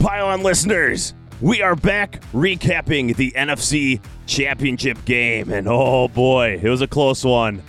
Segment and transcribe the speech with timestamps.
[0.00, 1.12] Pile on listeners,
[1.42, 5.52] we are back recapping the NFC Championship game.
[5.52, 7.62] And oh boy, it was a close one.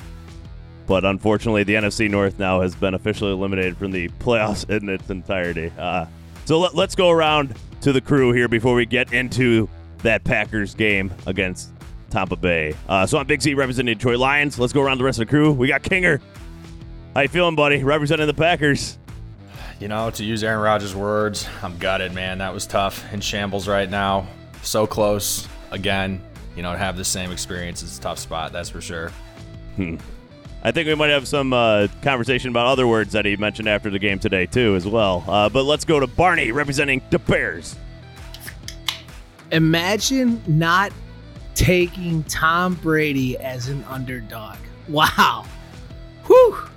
[0.87, 5.09] But unfortunately, the NFC North now has been officially eliminated from the playoffs in its
[5.09, 5.73] entirety.
[5.77, 6.05] Uh,
[6.45, 9.67] so let, let's go around to the crew here before we get into
[9.97, 11.73] that Packers game against
[12.11, 12.73] Tampa Bay.
[12.87, 14.57] Uh, so I'm Big Z representing Detroit Lions.
[14.57, 15.51] Let's go around the rest of the crew.
[15.51, 16.21] We got Kinger.
[17.13, 17.83] How you feeling, buddy?
[17.83, 18.97] Representing the Packers.
[19.81, 22.37] You know, to use Aaron Rodgers' words, I'm gutted, man.
[22.37, 23.11] That was tough.
[23.11, 24.27] In shambles right now.
[24.61, 25.47] So close.
[25.71, 26.21] Again,
[26.55, 29.11] you know, to have the same experience is a tough spot, that's for sure.
[29.77, 29.95] Hmm.
[30.61, 33.89] I think we might have some uh, conversation about other words that he mentioned after
[33.89, 35.23] the game today, too, as well.
[35.27, 37.75] Uh, but let's go to Barney representing the Bears.
[39.51, 40.93] Imagine not
[41.55, 44.57] taking Tom Brady as an underdog.
[44.87, 45.43] Wow.
[46.27, 46.67] Whew.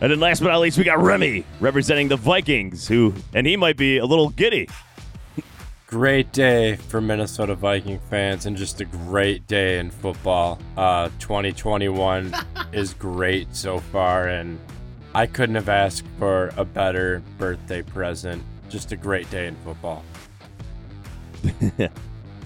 [0.00, 3.56] And then last but not least, we got Remy representing the Vikings, who, and he
[3.56, 4.68] might be a little giddy.
[5.88, 10.58] Great day for Minnesota Viking fans and just a great day in football.
[10.76, 12.34] Uh, 2021
[12.72, 14.58] is great so far, and
[15.14, 18.42] I couldn't have asked for a better birthday present.
[18.68, 20.04] Just a great day in football.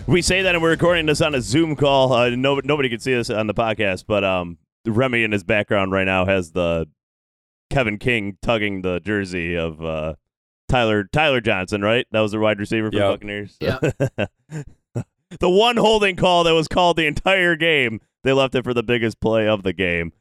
[0.06, 2.12] we say that and we're recording this on a Zoom call.
[2.12, 5.92] Uh, no, nobody can see us on the podcast, but um, Remy in his background
[5.92, 6.86] right now has the
[7.72, 10.14] Kevin King tugging the jersey of uh,
[10.68, 12.06] Tyler Tyler Johnson, right?
[12.12, 13.12] That was the wide receiver for yep.
[13.14, 13.56] Buccaneers.
[13.60, 13.78] Yeah.
[15.40, 18.00] the one holding call that was called the entire game.
[18.24, 20.12] They left it for the biggest play of the game.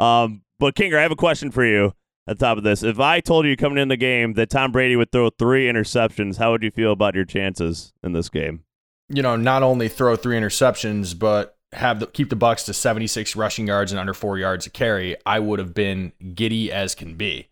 [0.00, 1.92] Um, but Kinger, I have a question for you
[2.26, 2.82] at the top of this.
[2.82, 6.38] If I told you coming in the game that Tom Brady would throw three interceptions,
[6.38, 8.64] how would you feel about your chances in this game?
[9.08, 13.36] You know, not only throw three interceptions, but have the, keep the Bucs to 76
[13.36, 15.16] rushing yards and under four yards a carry.
[15.24, 17.48] I would have been giddy as can be.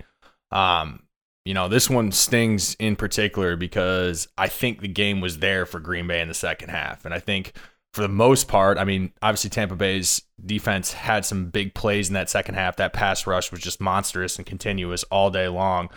[0.50, 1.03] Um,
[1.44, 5.78] you know, this one stings in particular because I think the game was there for
[5.78, 7.52] Green Bay in the second half, and I think
[7.95, 12.14] for the most part, I mean, obviously Tampa Bay's defense had some big plays in
[12.14, 12.74] that second half.
[12.74, 15.91] That pass rush was just monstrous and continuous all day long.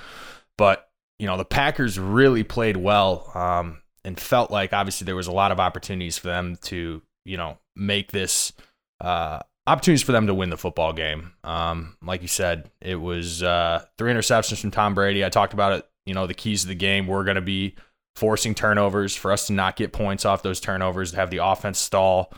[0.60, 5.26] But, you know, the Packers really played well um, and felt like obviously there was
[5.26, 8.54] a lot of opportunities for them to, you know, make this
[9.02, 11.34] uh, opportunities for them to win the football game.
[11.44, 15.24] Um, like you said, it was uh, three interceptions from Tom Brady.
[15.24, 15.88] I talked about it.
[16.06, 17.76] You know, the keys of the game were going to be
[18.16, 21.78] forcing turnovers for us to not get points off those turnovers, to have the offense
[21.78, 22.34] stall.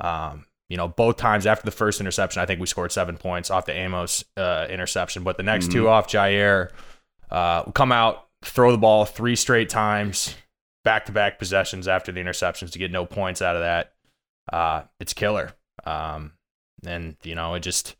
[0.00, 3.50] Um, you know, both times after the first interception, I think we scored seven points
[3.50, 5.72] off the Amos uh, interception, but the next mm-hmm.
[5.72, 6.70] two off Jair
[7.30, 10.36] uh, come out, throw the ball three straight times,
[10.84, 13.94] back to back possessions after the interceptions to get no points out of that.
[14.52, 15.52] Uh, it's killer.
[15.84, 16.32] Um,
[16.86, 17.96] and, you know, it just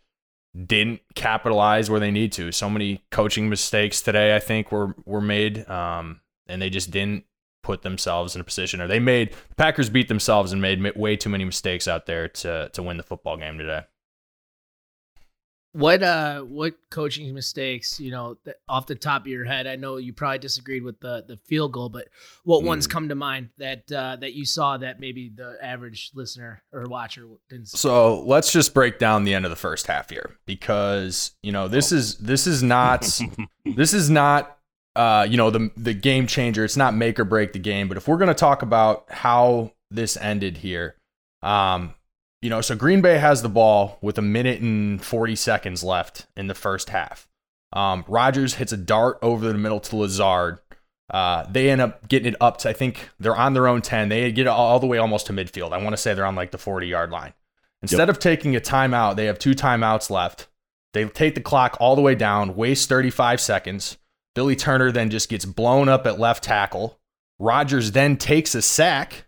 [0.66, 2.52] didn't capitalize where they need to.
[2.52, 5.68] So many coaching mistakes today, I think, were, were made.
[5.68, 7.24] Um, and they just didn't
[7.62, 11.16] put themselves in a position, or they made the Packers beat themselves and made way
[11.16, 13.82] too many mistakes out there to to win the football game today.
[15.72, 18.36] What uh what coaching mistakes, you know,
[18.68, 19.66] off the top of your head?
[19.66, 22.08] I know you probably disagreed with the the field goal, but
[22.44, 22.66] what mm.
[22.66, 26.84] ones come to mind that uh that you saw that maybe the average listener or
[26.88, 27.78] watcher didn't see?
[27.78, 31.68] So, let's just break down the end of the first half here because, you know,
[31.68, 31.96] this oh.
[31.96, 33.02] is this is not
[33.76, 34.58] this is not
[34.98, 36.64] uh, you know, the the game changer.
[36.64, 39.70] It's not make or break the game, but if we're going to talk about how
[39.92, 40.96] this ended here,
[41.40, 41.94] um,
[42.40, 46.26] you know, so Green Bay has the ball with a minute and 40 seconds left
[46.36, 47.26] in the first half.
[47.72, 50.58] Um, Rodgers hits a dart over the middle to Lazard.
[51.10, 54.08] Uh, they end up getting it up to, I think they're on their own 10.
[54.08, 55.72] They get it all the way almost to midfield.
[55.72, 57.32] I want to say they're on like the 40 yard line.
[57.82, 58.10] Instead yep.
[58.10, 60.48] of taking a timeout, they have two timeouts left.
[60.94, 63.98] They take the clock all the way down, waste 35 seconds.
[64.34, 66.98] Billy Turner then just gets blown up at left tackle.
[67.38, 69.26] Rodgers then takes a sack,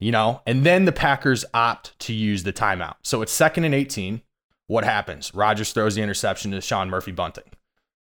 [0.00, 2.96] you know, and then the Packers opt to use the timeout.
[3.02, 4.22] So it's second and 18.
[4.66, 5.34] What happens?
[5.34, 7.44] Rodgers throws the interception to Sean Murphy Bunting.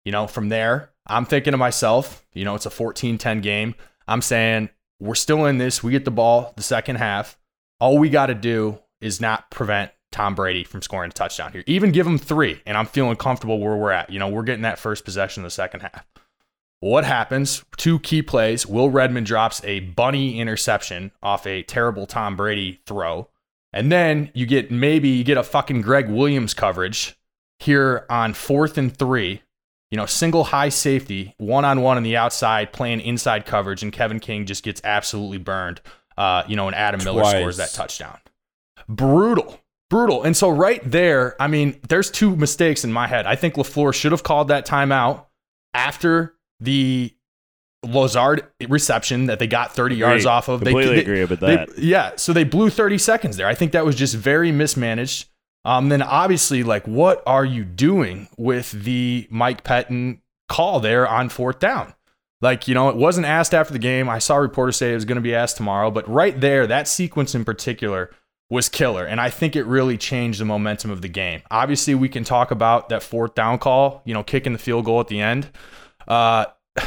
[0.06, 3.76] You know, from there, I'm thinking to myself, you know, it's a 14 10 game.
[4.08, 4.70] I'm saying
[5.00, 5.84] we're still in this.
[5.84, 7.38] We get the ball the second half.
[7.80, 11.64] All we got to do is not prevent Tom Brady from scoring a touchdown here.
[11.68, 14.10] Even give him three, and I'm feeling comfortable where we're at.
[14.10, 16.06] You know, we're getting that first possession in the second half.
[16.80, 17.64] What happens?
[17.76, 18.68] Two key plays.
[18.68, 23.30] Will Redmond drops a bunny interception off a terrible Tom Brady throw.
[23.74, 27.18] And then you get maybe you get a fucking Gregg Williams coverage
[27.60, 29.42] here on fourth and three.
[29.90, 33.94] You know, single high safety, one on one on the outside, playing inside coverage, and
[33.94, 35.82] Kevin King just gets absolutely burned.
[36.18, 38.18] Uh, you know, and Adam Miller scores that touchdown.
[38.90, 39.60] Brutal.
[39.90, 40.24] Brutal.
[40.24, 43.26] And so right there, I mean, there's two mistakes in my head.
[43.26, 45.26] I think LaFleur should have called that timeout
[45.74, 47.14] after the
[47.84, 50.62] Lazard reception that they got 30 yards off of.
[50.62, 51.78] Completely they, agree with they- that.
[51.78, 53.48] yeah, so they blew 30 seconds there.
[53.48, 55.30] I think that was just very mismanaged.
[55.66, 61.30] Um, then obviously, like, what are you doing with the Mike Pettine call there on
[61.30, 61.94] fourth down?
[62.42, 64.10] Like, you know, it wasn't asked after the game.
[64.10, 66.88] I saw reporters say it was going to be asked tomorrow, but right there, that
[66.88, 68.12] sequence in particular
[68.50, 69.06] was killer.
[69.06, 71.42] And I think it really changed the momentum of the game.
[71.52, 75.00] Obviously, we can talk about that fourth down call, you know, kicking the field goal
[75.02, 75.50] at the end.
[76.08, 76.46] Uh,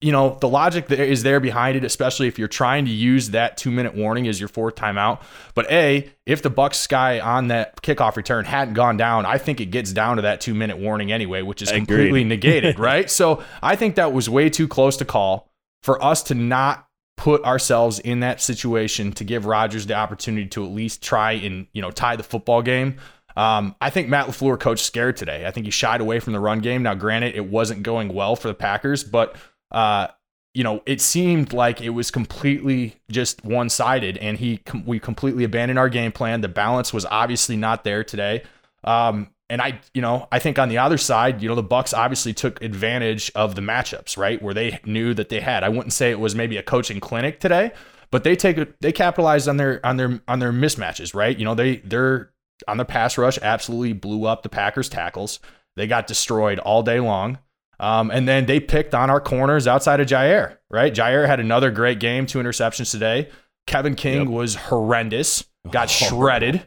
[0.00, 3.30] you know, the logic there is there behind it, especially if you're trying to use
[3.30, 5.22] that two minute warning as your fourth timeout.
[5.54, 9.60] But A, if the Bucs guy on that kickoff return hadn't gone down, I think
[9.60, 11.86] it gets down to that two minute warning anyway, which is Agreed.
[11.86, 13.08] completely negated, right?
[13.08, 15.48] So I think that was way too close to call
[15.82, 20.64] for us to not put ourselves in that situation to give Rodgers the opportunity to
[20.64, 22.96] at least try and, you know, tie the football game.
[23.36, 25.46] Um, I think Matt LaFleur coached scared today.
[25.46, 26.82] I think he shied away from the run game.
[26.82, 29.36] Now, granted, it wasn't going well for the Packers, but
[29.70, 30.08] uh,
[30.54, 35.00] you know, it seemed like it was completely just one sided, and he com- we
[35.00, 36.42] completely abandoned our game plan.
[36.42, 38.42] The balance was obviously not there today.
[38.84, 41.96] Um, and I, you know, I think on the other side, you know, the Bucs
[41.96, 45.62] obviously took advantage of the matchups, right, where they knew that they had.
[45.62, 47.72] I wouldn't say it was maybe a coaching clinic today,
[48.10, 51.38] but they take they capitalized on their on their on their mismatches, right?
[51.38, 52.31] You know, they they're
[52.68, 55.40] on the pass rush absolutely blew up the Packers tackles.
[55.76, 57.38] They got destroyed all day long.
[57.80, 60.94] Um, and then they picked on our corners outside of Jair, right?
[60.94, 63.28] Jair had another great game, two interceptions today.
[63.66, 64.28] Kevin King Yep.
[64.28, 66.06] was horrendous, got Oh.
[66.08, 66.62] shredded.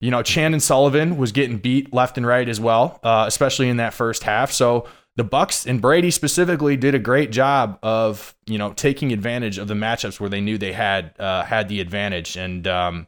[0.00, 3.76] You know, Chandon Sullivan was getting beat left and right as well, uh, especially in
[3.78, 4.50] that first half.
[4.52, 4.86] So
[5.16, 9.68] the Bucs and Brady specifically did a great job of you know taking advantage of
[9.68, 12.36] the matchups where they knew they had uh, had the advantage.
[12.36, 13.06] And um,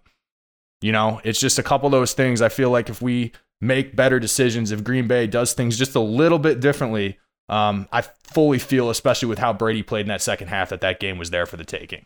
[0.84, 2.42] you know, it's just a couple of those things.
[2.42, 6.00] I feel like if we make better decisions, if Green Bay does things just a
[6.00, 10.48] little bit differently, um, I fully feel, especially with how Brady played in that second
[10.48, 12.04] half, that that game was there for the taking.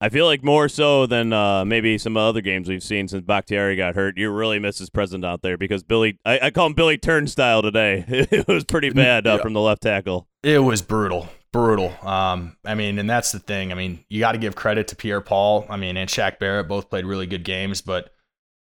[0.00, 3.76] I feel like more so than uh, maybe some other games we've seen since Bakhtiari
[3.76, 4.18] got hurt.
[4.18, 7.62] You really miss his presence out there because Billy, I, I call him Billy Turnstile
[7.62, 8.04] today.
[8.08, 10.26] it was pretty bad uh, from the left tackle.
[10.42, 11.94] It was brutal, brutal.
[12.02, 13.72] Um, I mean, and that's the thing.
[13.72, 15.66] I mean, you got to give credit to Pierre Paul.
[15.68, 18.12] I mean, and Shaq Barrett both played really good games, but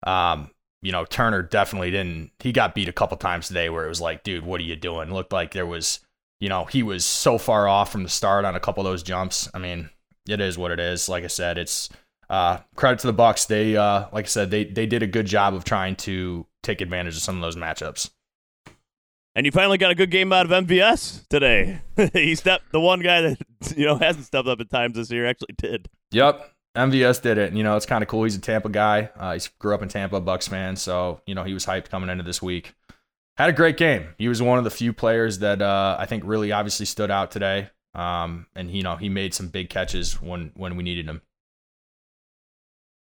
[0.03, 0.51] um,
[0.81, 2.31] you know, Turner definitely didn't.
[2.39, 4.75] He got beat a couple times today, where it was like, dude, what are you
[4.75, 5.13] doing?
[5.13, 5.99] Looked like there was,
[6.39, 9.03] you know, he was so far off from the start on a couple of those
[9.03, 9.49] jumps.
[9.53, 9.89] I mean,
[10.27, 11.09] it is what it is.
[11.09, 11.89] Like I said, it's
[12.29, 13.47] uh, credit to the Bucs.
[13.47, 16.81] They, uh, like I said, they they did a good job of trying to take
[16.81, 18.11] advantage of some of those matchups.
[19.37, 21.81] And you finally got a good game out of MVS today.
[22.13, 23.37] he stepped the one guy that
[23.77, 25.87] you know hasn't stepped up at times this year actually did.
[26.09, 26.53] Yep.
[26.75, 27.49] MVS did it.
[27.49, 28.23] And, you know, it's kind of cool.
[28.23, 29.09] He's a Tampa guy.
[29.15, 30.75] Uh, he grew up in Tampa, Bucs fan.
[30.75, 32.73] So, you know, he was hyped coming into this week.
[33.35, 34.07] Had a great game.
[34.17, 37.29] He was one of the few players that uh, I think really obviously stood out
[37.29, 37.69] today.
[37.93, 41.21] Um, and, you know, he made some big catches when, when we needed him.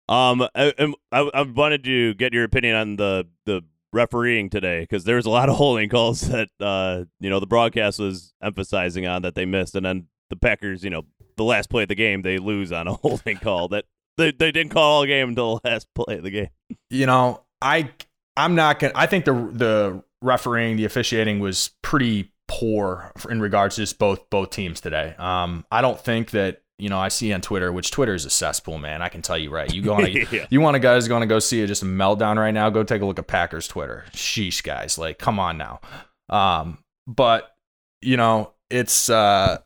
[0.08, 0.72] Um, I,
[1.12, 3.62] I, I wanted to get your opinion on the the
[3.92, 7.46] refereeing today because there was a lot of holding calls that uh you know the
[7.46, 11.04] broadcast was emphasizing on that they missed, and then the Packers, you know,
[11.36, 13.84] the last play of the game they lose on a holding call that
[14.16, 16.50] they they didn't call all game until the last play of the game.
[16.90, 17.90] You know, I
[18.36, 18.92] I'm not gonna.
[18.94, 24.28] I think the the refereeing, the officiating was pretty poor in regards to just both
[24.30, 25.14] both teams today.
[25.18, 28.30] Um, I don't think that you know I see on Twitter, which Twitter is a
[28.30, 29.02] cesspool, man.
[29.02, 29.72] I can tell you right.
[29.72, 30.46] You go on, Yeah.
[30.50, 32.70] you want a guy who's going to go see a, just a meltdown right now?
[32.70, 34.04] Go take a look at Packers Twitter.
[34.12, 35.80] Sheesh, guys, like come on now.
[36.28, 37.54] Um, but
[38.00, 39.10] you know it's.
[39.10, 39.58] uh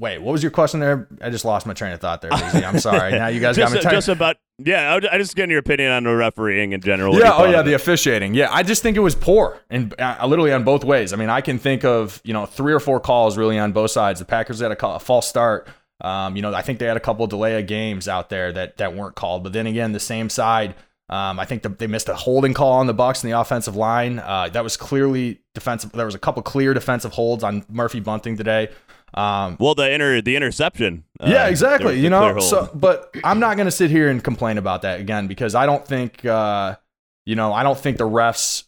[0.00, 1.08] Wait, what was your question there?
[1.20, 2.30] I just lost my train of thought there.
[2.30, 2.64] Daisy.
[2.64, 3.10] I'm sorry.
[3.18, 3.80] Now you guys got me.
[3.80, 3.94] tired.
[3.94, 4.94] just about yeah.
[4.94, 7.18] I, I just getting your opinion on the refereeing in general.
[7.18, 7.32] Yeah.
[7.34, 7.62] Oh, yeah.
[7.62, 8.34] The officiating.
[8.34, 8.48] Yeah.
[8.50, 11.12] I just think it was poor and uh, literally on both ways.
[11.12, 13.90] I mean, I can think of you know three or four calls really on both
[13.90, 14.20] sides.
[14.20, 15.68] The Packers had a, call, a false start.
[16.00, 18.76] Um, you know, I think they had a couple delay of games out there that
[18.76, 19.42] that weren't called.
[19.42, 20.74] But then again, the same side.
[21.10, 23.74] Um, I think the, they missed a holding call on the Bucs in the offensive
[23.74, 24.18] line.
[24.18, 25.90] Uh, that was clearly defensive.
[25.92, 28.68] There was a couple clear defensive holds on Murphy Bunting today.
[29.14, 31.04] Um, well, the inter the interception.
[31.20, 31.98] uh, yeah, exactly.
[31.98, 35.26] You know, so but I'm not going to sit here and complain about that again
[35.26, 36.76] because I don't think, uh,
[37.24, 38.64] you know, I don't think the refs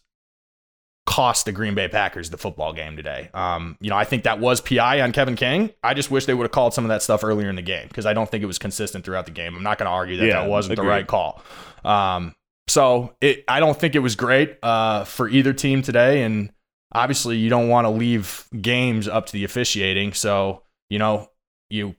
[1.05, 3.29] cost the Green Bay Packers the football game today.
[3.33, 5.71] Um, you know, I think that was PI on Kevin King.
[5.83, 7.87] I just wish they would have called some of that stuff earlier in the game
[7.87, 9.55] because I don't think it was consistent throughout the game.
[9.55, 11.43] I'm not going to argue that Yeah, that wasn't the right call.
[11.83, 12.35] Um,
[12.67, 16.51] so it, I don't think it was great uh, for either team today, and
[16.91, 20.13] obviously you don't want to leave games up to the officiating.
[20.13, 21.29] So you know,
[21.69, 21.95] you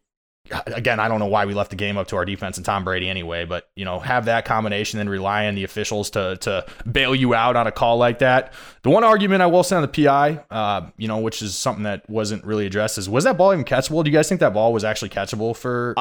[0.66, 2.82] again, I don't know why we left the game up to our defense and Tom
[2.84, 6.66] Brady anyway, but you know, have that combination and rely on the officials to to
[6.90, 8.52] bail you out on a call like that.
[8.82, 11.84] The one argument I will say on the PI, uh, you know, which is something
[11.84, 14.02] that wasn't really addressed, is was that ball even catchable?
[14.04, 15.94] Do you guys think that ball was actually catchable for?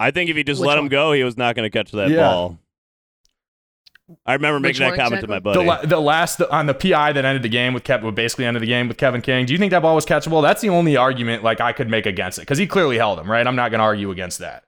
[0.00, 1.92] I think if he just Which let him go, he was not going to catch
[1.92, 2.16] that Yeah.
[2.22, 2.58] ball.
[4.26, 5.26] I remember making that comment exactly?
[5.26, 5.66] to my The, buddy.
[5.66, 8.66] la- the last on the PI that ended the game with Kevin, basically ended the
[8.66, 9.46] game with Kevin King.
[9.46, 10.42] Do you think that ball was catchable?
[10.42, 13.30] That's the only argument like I could make against it because he clearly held him,
[13.30, 13.46] right?
[13.46, 14.64] I'm not going to argue against that.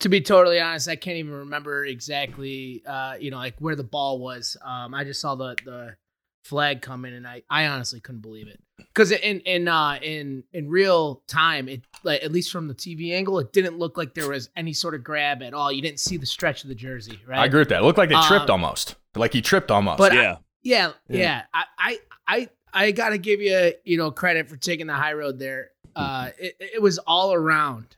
[0.00, 3.84] to be totally honest, I can't even remember exactly, uh, you know, like where the
[3.84, 4.56] ball was.
[4.64, 5.96] Um, I just saw the the
[6.44, 10.44] flag come in, and I, I honestly couldn't believe it because in in uh, in
[10.52, 14.14] in real time, it like at least from the TV angle, it didn't look like
[14.14, 15.70] there was any sort of grab at all.
[15.72, 17.40] You didn't see the stretch of the jersey, right?
[17.40, 17.80] I agree with that.
[17.80, 19.98] It looked like they tripped Um, almost, like he tripped almost.
[19.98, 20.36] But I- yeah.
[20.62, 21.18] Yeah, Yeah.
[21.18, 21.42] yeah.
[21.54, 25.38] I, I, I, I gotta give you, you know, credit for taking the high road
[25.38, 25.70] there.
[25.96, 27.96] Uh, it, it was all around.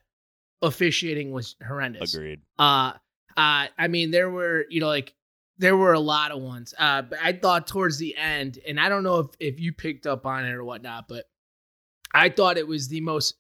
[0.62, 2.12] Officiating was horrendous.
[2.14, 2.40] Agreed.
[2.59, 2.92] Uh,
[3.37, 5.14] uh, I mean, there were, you know, like
[5.57, 6.75] there were a lot of ones.
[6.78, 10.07] Uh, but I thought towards the end, and I don't know if if you picked
[10.07, 11.25] up on it or whatnot, but
[12.12, 13.37] I thought it was the most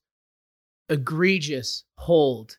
[0.90, 2.56] egregious hold.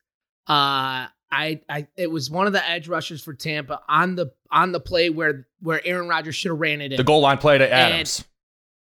[0.47, 4.71] Uh, I, I, it was one of the edge rushers for Tampa on the on
[4.71, 7.57] the play where where Aaron Rodgers should have ran it in the goal line play
[7.57, 8.25] to Adams.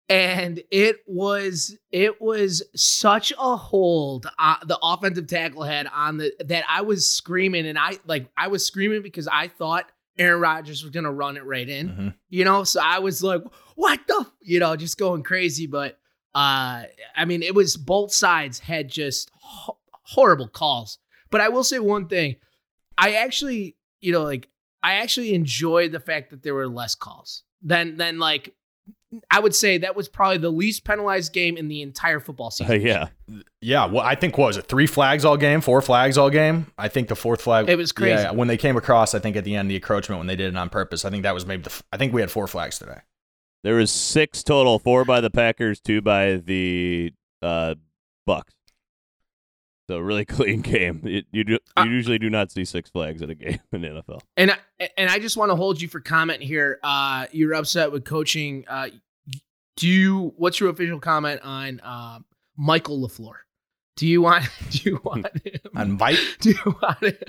[0.08, 6.32] and it was it was such a hold uh, the offensive tackle had on the
[6.46, 10.82] that I was screaming and I like I was screaming because I thought Aaron Rodgers
[10.84, 12.14] was gonna run it right in, Mhm.
[12.30, 12.64] you know.
[12.64, 13.42] So I was like,
[13.76, 15.66] "What the?" You know, just going crazy.
[15.68, 15.98] But
[16.36, 16.84] uh,
[17.16, 21.00] I mean, it was both sides had just ho- horrible calls.
[21.32, 22.36] But I will say one thing:
[22.98, 24.50] I actually, you know, like
[24.84, 28.54] I actually enjoyed the fact that there were less calls than than like
[29.32, 32.82] I would say that was probably the least penalized game in the entire football season.
[32.86, 33.08] yeah.
[33.62, 34.68] Yeah, well, I think what was it?
[34.68, 36.68] Three flags all game, four flags all game.
[36.78, 37.70] I think the fourth flag.
[37.70, 38.22] It was crazy.
[38.22, 40.54] Yeah, when they came across, I think at the end the encroachment when they did
[40.54, 41.06] it on purpose.
[41.06, 41.84] I think that was maybe the.
[41.92, 43.00] I think we had four flags today.
[43.64, 47.76] There was six total, four by the Packers, two by the uh,
[48.28, 48.44] Bucs.
[49.90, 51.02] So really clean game.
[51.04, 53.82] It, you do, you Uh, usually do not see six flags in a game in
[53.82, 54.22] the NFL.
[54.38, 56.80] And I, and I just want to hold you for comment here.
[56.84, 58.66] Uh, you're upset with coaching.
[58.68, 58.90] Uh,
[59.76, 60.34] do you?
[60.38, 62.20] What's your official comment on uh,
[62.58, 63.36] Michael Lafleur?
[64.00, 64.50] Do you want?
[64.70, 65.60] Do you want him?
[65.76, 66.20] On Vite.
[66.40, 67.22] do you want it?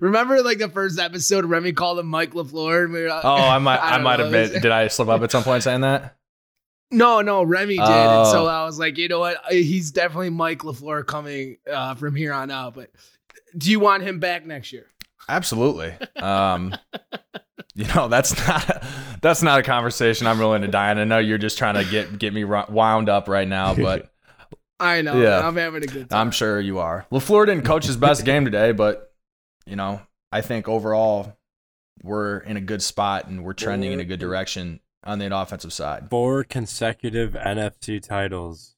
[0.00, 2.86] Remember, like the first episode, Remy called him Mike Lafleur.
[2.86, 3.78] And we were, Oh, I might.
[3.78, 4.60] I, don't might have been.
[4.60, 6.16] Did I slip up at some point saying that?
[6.90, 7.86] No, no, Remy did.
[7.86, 8.48] And so Oh.
[8.48, 9.36] I was like, you know what?
[9.48, 12.74] He's definitely Mike LaFleur coming uh, from here on out.
[12.74, 12.90] But
[13.56, 14.86] do you want him back next year?
[15.28, 15.94] Absolutely.
[16.16, 16.74] Um,
[17.74, 18.84] you know, that's not
[19.22, 20.98] that's not a conversation I'm willing to die on.
[20.98, 24.10] I know you're just trying to get get me wound up right now, but
[24.80, 25.20] I know.
[25.20, 25.46] Yeah.
[25.46, 26.20] I'm having a good time.
[26.20, 27.06] I'm sure you are.
[27.10, 29.12] Lafleur didn't coach his best game today, but
[29.66, 31.36] you know, I think overall
[32.02, 35.72] we're in a good spot and we're trending in a good direction on the offensive
[35.72, 36.08] side.
[36.10, 38.76] Four consecutive NFC titles.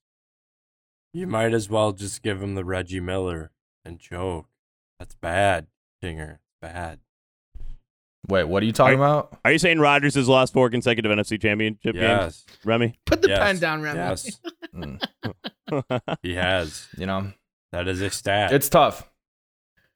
[1.13, 3.51] You might as well just give him the Reggie Miller
[3.85, 4.47] and joke.
[4.99, 5.67] That's bad,
[6.03, 6.39] Kinger.
[6.63, 7.01] Bad.
[8.31, 9.37] Wait, what are you talking about?
[9.45, 12.47] Are you saying Rodgers has lost four consecutive NFC championship games, Yes.
[12.65, 12.99] Remy?
[13.05, 13.99] Put the yes, pen down, Remy.
[13.99, 14.41] Yes,
[14.75, 15.03] Mm,
[16.23, 16.87] he has.
[16.97, 17.33] you know,
[17.73, 18.53] That is a stat.
[18.53, 19.11] It's tough.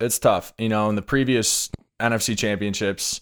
[0.00, 0.53] It's tough.
[0.59, 3.21] You know, in the previous NFC championships,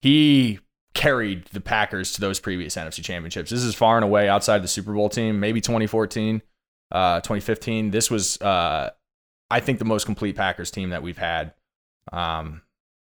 [0.00, 0.58] he
[0.94, 3.50] carried the Packers to those previous NFC championships.
[3.50, 6.40] This is far and away outside the Super Bowl team, maybe 2014,
[6.92, 7.90] uh, 2015.
[7.90, 8.90] This was, uh,
[9.50, 11.52] I think, the most complete Packers team that we've had.
[12.12, 12.62] Um,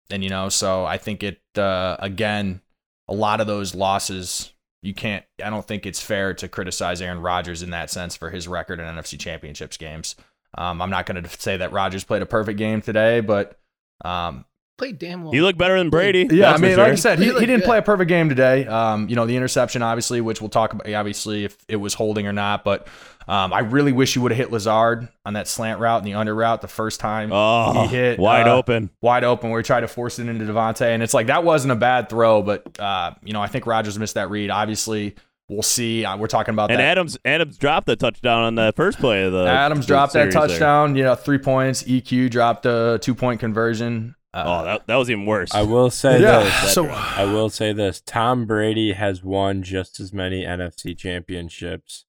[0.09, 2.61] and, you know, so I think it, uh, again,
[3.07, 7.21] a lot of those losses, you can't, I don't think it's fair to criticize Aaron
[7.21, 10.15] Rodgers in that sense for his record in NFC championships games.
[10.57, 13.59] Um, I'm not going to say that Rodgers played a perfect game today, but
[14.03, 14.45] um,
[14.79, 15.31] Played damn well.
[15.33, 16.27] He looked better than Brady.
[16.31, 16.83] yeah, I mean, sure.
[16.85, 17.65] like I said, he, He he didn't good.
[17.65, 18.65] play a perfect game today.
[18.65, 22.25] Um, you know, the interception, obviously, which we'll talk about, obviously, if it was holding
[22.27, 22.63] or not.
[22.63, 22.87] But
[23.27, 26.13] um, I really wish you would have hit Lazard on that slant route and the
[26.13, 28.89] under route the first time oh, he hit wide uh, open.
[29.01, 30.81] wide open where he tried to force it into Davante.
[30.87, 33.99] And it's like, that wasn't a bad throw, but, uh, you know, I think Rodgers
[33.99, 34.49] missed that read.
[34.49, 35.13] Obviously,
[35.49, 36.05] we'll see.
[36.05, 36.85] Uh, we're talking about And that.
[36.85, 40.33] Adams Adams dropped the touchdown on the first play of the Adams dropped that series
[40.33, 40.47] there.
[40.47, 40.95] touchdown.
[40.95, 41.83] You know, three points.
[41.83, 44.15] EQ dropped a two point conversion.
[44.33, 45.53] Uh, Oh, that, that was even worse.
[45.53, 46.43] I will say yeah.
[46.43, 46.73] this.
[46.73, 47.99] So I will say this.
[48.01, 52.05] Tom Brady has won just as many NFC championships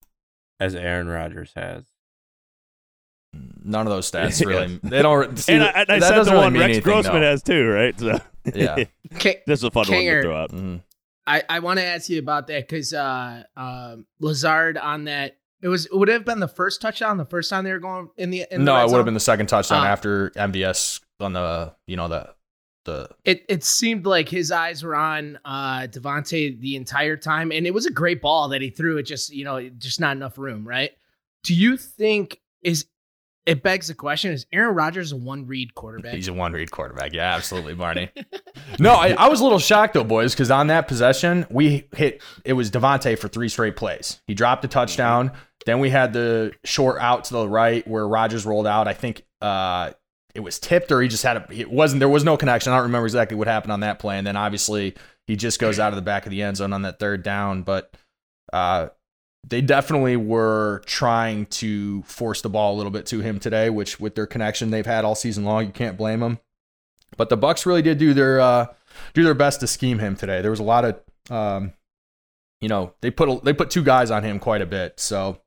[0.58, 1.84] as Aaron Rodgers has.
[3.32, 4.78] none of those stats really.
[4.82, 5.38] They don't.
[5.38, 7.20] see, and I, and I that said doesn't the really one mean Rex anything, Grossman
[7.22, 7.30] no.
[7.30, 7.98] has too, right?
[7.98, 8.18] So
[8.54, 8.84] Yeah.
[9.18, 10.22] K- this is a fun one Kinger.
[10.22, 10.50] to throw out.
[10.50, 10.82] Mhm.
[11.26, 15.68] I, I want to ask you about that because uh, um, Lazard on that It
[15.68, 18.30] was it would have been the first touchdown the first time they were going in
[18.30, 18.98] the in no, the red it would zone?
[18.98, 22.34] have been the second touchdown Uh, after MVS on the you know the
[22.84, 27.66] the it it seemed like his eyes were on uh Davante the entire time and
[27.66, 30.38] it was a great ball that he threw it just you know just not enough
[30.38, 30.92] room right
[31.42, 32.86] do you think is
[33.46, 36.70] it begs the question is Aaron Rodgers a one read quarterback He's a one read
[36.70, 37.14] quarterback.
[37.14, 38.10] Yeah, absolutely, Barney.
[38.78, 42.22] no, I, I was a little shocked though, boys, because on that possession, we hit
[42.44, 44.20] it was Davante for three straight plays.
[44.26, 45.32] He dropped a touchdown.
[45.66, 48.86] Then we had the short out to the right where Rodgers rolled out.
[48.86, 49.92] I think uh,
[50.34, 52.72] it was tipped or he just had a it wasn't there was no connection.
[52.72, 54.18] I don't remember exactly what happened on that play.
[54.18, 54.94] And then obviously
[55.26, 57.62] he just goes out of the back of the end zone on that third down.
[57.62, 57.94] But
[58.52, 58.88] uh
[59.48, 63.98] they definitely were trying to force the ball a little bit to him today, which
[63.98, 66.38] with their connection they've had all season long, you can't blame them.
[67.16, 68.66] But the Bucs really did do their uh,
[69.14, 70.42] do their best to scheme him today.
[70.42, 71.72] There was a lot of, um,
[72.60, 75.40] you know, they put a, they put two guys on him quite a bit, so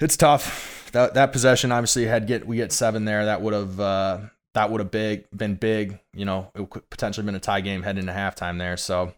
[0.00, 0.75] it's tough.
[0.92, 3.26] That that possession obviously had get we get seven there.
[3.26, 4.20] That would have uh,
[4.54, 5.98] that would have big been big.
[6.12, 8.76] You know, it could potentially been a tie game heading into halftime there.
[8.76, 9.12] So,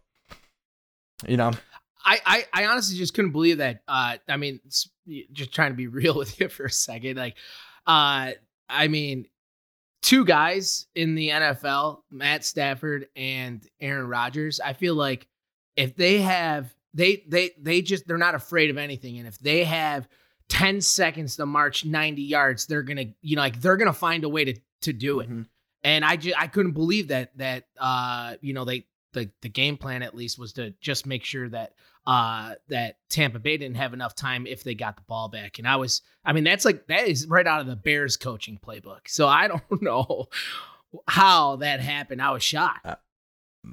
[1.27, 1.53] you know,
[2.05, 3.83] I, I I honestly just couldn't believe that.
[3.87, 4.61] Uh, I mean,
[5.33, 7.17] just trying to be real with you for a second.
[7.17, 7.37] Like,
[7.87, 8.33] uh,
[8.69, 9.27] I mean,
[10.03, 14.61] two guys in the NFL, Matt Stafford and Aaron Rodgers.
[14.61, 15.27] I feel like
[15.77, 19.65] if they have they they they just they're not afraid of anything, and if they
[19.65, 20.09] have
[20.49, 24.28] ten seconds to march ninety yards, they're gonna you know like they're gonna find a
[24.28, 25.28] way to to do it.
[25.83, 29.76] And I just I couldn't believe that that uh you know they the the game
[29.76, 31.73] plan at least was to just make sure that
[32.07, 35.59] uh that Tampa Bay didn't have enough time if they got the ball back.
[35.59, 38.59] And I was I mean that's like that is right out of the Bears coaching
[38.64, 39.09] playbook.
[39.09, 40.26] So I don't know
[41.07, 42.23] how that happened.
[42.23, 42.87] I was shocked.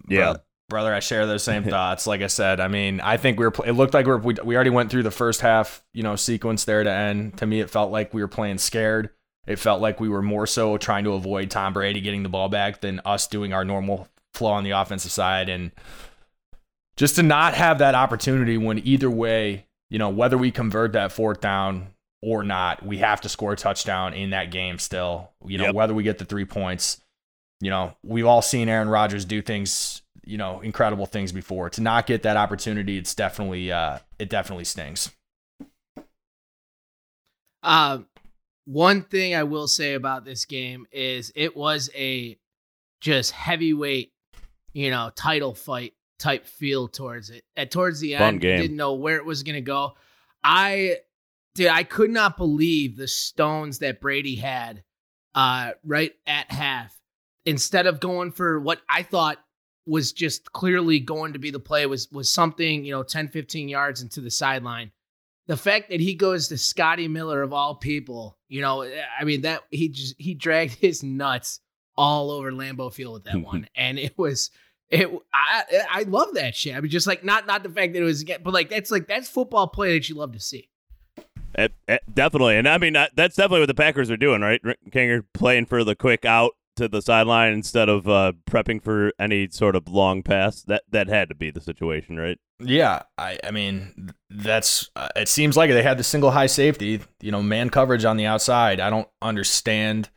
[0.09, 0.33] Yeah.
[0.33, 2.07] Bro- brother, I share those same thoughts.
[2.07, 3.53] Like I said, I mean, I think we were.
[3.65, 6.15] It looked like we were, we we already went through the first half, you know,
[6.15, 7.37] sequence there to end.
[7.37, 9.09] To me, it felt like we were playing scared.
[9.47, 12.49] It felt like we were more so trying to avoid Tom Brady getting the ball
[12.49, 15.71] back than us doing our normal flow on the offensive side, and
[16.97, 21.11] just to not have that opportunity when either way, you know, whether we convert that
[21.11, 21.87] fourth down
[22.23, 25.29] or not, we have to score a touchdown in that game still.
[25.45, 25.75] You know, Yep.
[25.75, 27.01] whether we get the three points
[27.61, 31.69] you know, we've all seen Aaron Rodgers do things, you know, incredible things before.
[31.71, 35.11] To not get that opportunity, it's definitely uh it definitely stings.
[37.63, 37.99] Uh,
[38.65, 42.37] one thing I will say about this game is it was a
[43.01, 44.11] just heavyweight,
[44.73, 47.43] you know, title fight type feel towards it.
[47.55, 48.57] At towards the Fun end, game.
[48.59, 49.93] didn't know where it was gonna go.
[50.43, 50.97] I
[51.55, 51.67] did.
[51.67, 54.83] I could not believe the stones that Brady had
[55.33, 56.95] uh, right at half.
[57.47, 59.37] Instead of going for what I thought
[59.85, 63.69] was just clearly going to be the play was was something you know 10 15
[63.69, 64.91] yards into the sideline
[65.47, 69.41] the fact that he goes to Scotty Miller of all people, you know, I mean
[69.41, 71.59] that he just he dragged his nuts
[71.95, 74.51] all over Lambeau Field with that one, and it was
[74.89, 75.09] it.
[75.33, 76.75] I I love that shit.
[76.75, 79.07] I mean, just like not not the fact that it was, but like that's like
[79.07, 80.69] that's football play that you love to see.
[81.57, 84.59] Eh, eh, definitely, and I mean that's definitely what the Packers are doing, right?
[84.63, 89.11] Rick Kanger playing for the quick out to the sideline instead of uh, prepping for
[89.19, 90.61] any sort of long pass.
[90.63, 92.37] That that had to be the situation, right?
[92.59, 97.01] Yeah, I I mean that's uh, it seems like they had the single high safety,
[97.21, 98.79] you know, man coverage on the outside.
[98.79, 100.09] I don't understand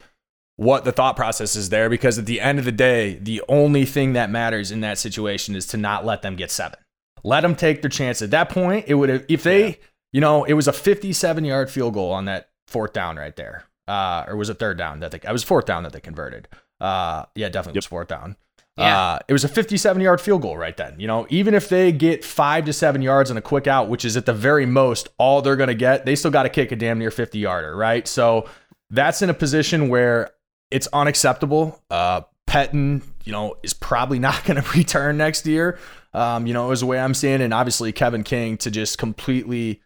[0.56, 3.84] what the thought process is there because at the end of the day, the only
[3.84, 6.78] thing that matters in that situation is to not let them get seven.
[7.22, 8.22] Let them take their chance.
[8.22, 9.78] At that point, it would have if they,
[10.12, 13.64] you know, it was a 57 yard field goal on that fourth down right there.
[13.88, 15.18] Uh, or was it third down that they?
[15.18, 16.46] It was fourth down that they converted.
[16.80, 18.36] Uh, yeah, definitely was fourth down.
[18.76, 18.96] Yeah.
[18.96, 21.00] Uh, it was a 57 yard field goal right then.
[21.00, 24.04] You know, even if they get five to seven yards on a quick out, which
[24.04, 26.70] is at the very most all they're going to get, they still got to kick
[26.70, 28.06] a damn near 50 yarder, right?
[28.06, 28.48] So
[28.90, 30.30] that's in a position where
[30.70, 31.82] it's unacceptable.
[31.90, 35.78] Uh, Pettine, you know, is probably not going to return next year.
[36.14, 37.42] Um, you know, is the way I'm seeing, it.
[37.42, 39.82] and obviously Kevin King to just completely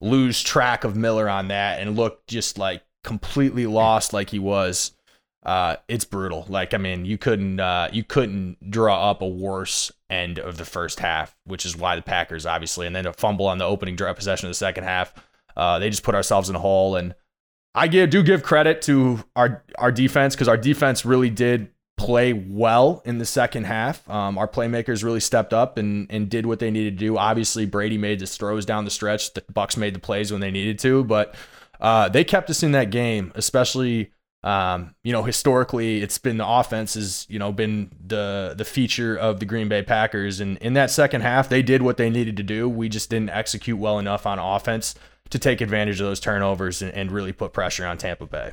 [0.00, 4.92] lose track of Miller on that and look just like completely lost like he was
[5.46, 6.44] uh, it's brutal.
[6.48, 10.64] Like I mean, you couldn't uh, you couldn't draw up a worse end of the
[10.64, 13.94] first half, which is why the Packers obviously, and then a fumble on the opening
[13.94, 15.14] drive possession of the second half.
[15.56, 17.14] Uh, they just put ourselves in a hole, and
[17.76, 22.32] I give, do give credit to our our defense because our defense really did play
[22.32, 24.08] well in the second half.
[24.10, 27.18] Um, our playmakers really stepped up and and did what they needed to do.
[27.18, 29.32] Obviously, Brady made the throws down the stretch.
[29.32, 31.36] The Bucs made the plays when they needed to, but
[31.80, 34.12] uh, they kept us in that game, especially
[34.44, 39.16] Um, you know, historically, it's been the offense has you know been the the feature
[39.16, 42.36] of the Green Bay Packers, and in that second half, they did what they needed
[42.36, 42.68] to do.
[42.68, 44.94] We just didn't execute well enough on offense
[45.30, 48.52] to take advantage of those turnovers and, and really put pressure on Tampa Bay.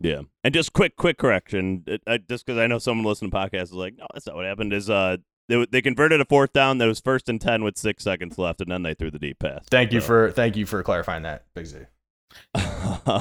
[0.00, 1.84] Yeah, and just quick, quick correction.
[1.86, 4.34] It, I, just because I know someone listening to podcasts is like, no, that's not
[4.34, 4.72] what happened.
[4.72, 8.02] Is uh, they, they converted a fourth down that was first and ten with six
[8.02, 9.66] seconds left, and then they threw the deep pass.
[9.70, 11.78] Thank you for thank you for clarifying that, Big Z.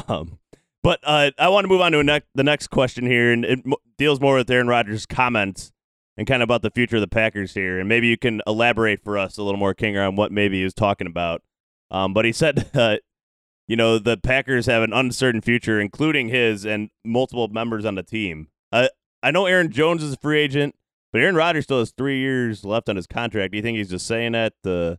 [0.07, 0.39] um,
[0.81, 3.59] but uh, I want to move on to ne- the next question here, and it
[3.65, 5.71] m- deals more with Aaron Rodgers' comments
[6.17, 7.79] and kind of about the future of the Packers here.
[7.79, 10.63] And maybe you can elaborate for us a little more, Kinger, on what maybe he
[10.63, 11.41] was talking about.
[11.91, 12.97] Um, but he said, uh,
[13.67, 18.03] you know, the Packers have an uncertain future, including his and multiple members on the
[18.03, 18.47] team.
[18.71, 18.89] Uh,
[19.21, 20.75] I know Aaron Jones is a free agent,
[21.11, 23.51] but Aaron Rodgers still has three years left on his contract.
[23.51, 24.97] Do you think he's just saying that to,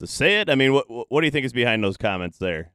[0.00, 0.48] to say it?
[0.48, 2.72] I mean, what what do you think is behind those comments there?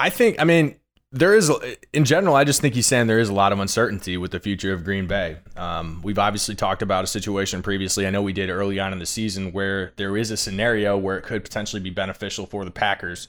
[0.00, 0.76] I think, I mean,
[1.12, 1.50] there is,
[1.92, 4.40] in general, I just think he's saying there is a lot of uncertainty with the
[4.40, 5.38] future of Green Bay.
[5.56, 8.06] Um, we've obviously talked about a situation previously.
[8.06, 11.18] I know we did early on in the season where there is a scenario where
[11.18, 13.28] it could potentially be beneficial for the Packers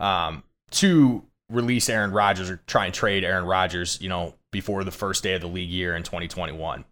[0.00, 4.90] um, to release Aaron Rodgers or try and trade Aaron Rodgers, you know, before the
[4.90, 6.84] first day of the league year in 2021.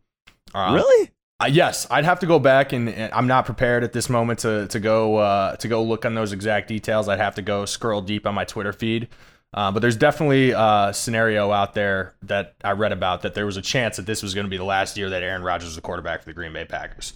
[0.54, 1.10] Um, really?
[1.40, 4.40] Uh, yes, I'd have to go back, and, and, I'm not prepared at this moment
[4.40, 7.08] to to go uh, to go look on those exact details.
[7.08, 9.08] I'd have to go scroll deep on my Twitter feed.
[9.54, 13.56] Uh, but there's definitely a scenario out there that I read about that there was
[13.56, 15.76] a chance that this was going to be the last year that Aaron Rodgers was
[15.76, 17.14] the quarterback for the Green Bay Packers.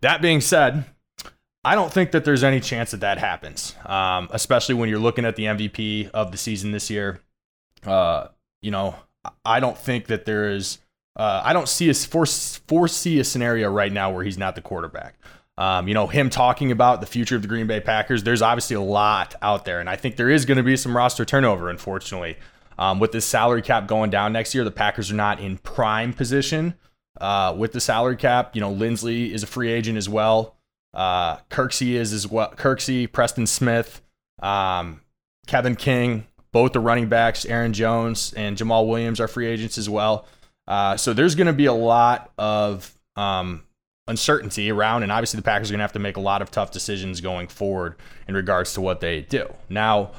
[0.00, 0.84] That being said,
[1.64, 5.24] I don't think that there's any chance that that happens, um, especially when you're looking
[5.24, 7.20] at the MVP of the season this year.
[7.84, 8.28] Uh,
[8.60, 8.94] you know,
[9.44, 10.78] I don't think that there is
[11.16, 15.16] uh, I don't see a foresee a scenario right now where he's not the quarterback.
[15.58, 18.22] Um, you know, him talking about the future of the Green Bay Packers.
[18.22, 20.96] There's obviously a lot out there, and I think there is going to be some
[20.96, 21.68] roster turnover.
[21.68, 22.38] Unfortunately,
[22.78, 26.14] um, with this salary cap going down next year, the Packers are not in prime
[26.14, 26.74] position
[27.20, 28.54] uh, with the salary cap.
[28.54, 30.56] You know, Linsley is a free agent as well.
[30.94, 32.52] Uh, Kirksey is as well.
[32.56, 34.02] Kirksey, Preston Smith,
[34.42, 35.02] um,
[35.46, 37.44] Kevin King, both the running backs.
[37.44, 40.26] Aaron Jones and Jamaal Williams are free agents as well.
[40.66, 43.64] Uh, so there's going to be a lot of um,
[44.06, 46.50] uncertainty around, and obviously the Packers are going to have to make a lot of
[46.50, 47.96] tough decisions going forward
[48.28, 49.52] in regards to what they do.
[49.68, 50.12] Now,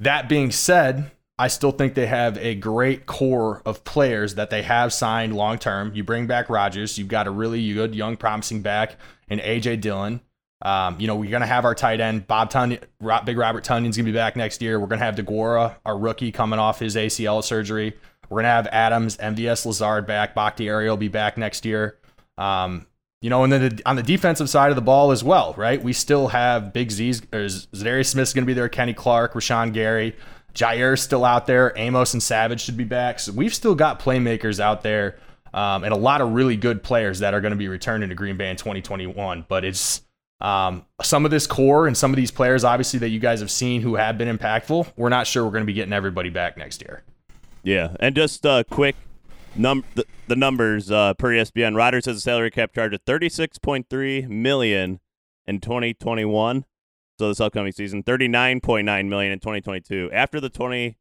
[0.00, 4.62] that being said, I still think they have a great core of players that they
[4.62, 5.92] have signed long term.
[5.94, 8.96] You bring back Rodgers, you've got a really good young promising back
[9.28, 10.20] in AJ Dillon.
[10.62, 12.80] Um, you know, we're going to have our tight end, Bob Tonyan,
[13.26, 14.80] Big Robert Tonyan's going to be back next year.
[14.80, 17.94] We're going to have Deguara, our rookie, coming off his ACL surgery.
[18.28, 20.34] We're gonna have Adams, MVS Lazard back.
[20.34, 21.98] Bakhtiari will be back next year.
[22.38, 22.86] Um,
[23.24, 25.82] you know, and then the, on the defensive side of the ball as well, right?
[25.82, 30.14] We still have Big Z's, or Za'Darius going to be there, Kenny Clark, Rashan Gary,
[30.58, 33.18] Jair's still out there, Amos and Savage should be back.
[33.18, 35.18] So we've still got playmakers out there,
[35.54, 38.14] um, and a lot of really good players that are going to be returning to
[38.14, 39.46] Green Bay in 2021.
[39.48, 40.02] But it's
[40.40, 43.50] um, some of this core and some of these players, obviously, that you guys have
[43.50, 44.92] seen who have been impactful.
[44.96, 47.02] We're not sure we're going to be getting everybody back next year.
[47.64, 48.94] Yeah, and just uh, quick
[49.56, 51.74] num the, the numbers uh, per ESPN.
[51.74, 55.00] Rodgers has a salary cap charge of thirty six point three million
[55.46, 56.66] in twenty twenty one.
[57.18, 60.10] So this upcoming season, thirty nine point nine million in twenty twenty two.
[60.12, 60.98] After the twenty,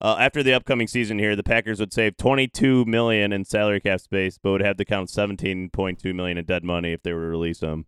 [0.00, 3.80] uh, after the upcoming season here, the Packers would save twenty two million in salary
[3.80, 7.02] cap space, but would have to count seventeen point two million in dead money if
[7.02, 7.86] they were to release him.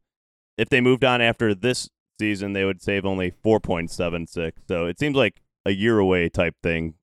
[0.59, 4.63] If they moved on after this season, they would save only four point seven six.
[4.67, 6.95] So it seems like a year away type thing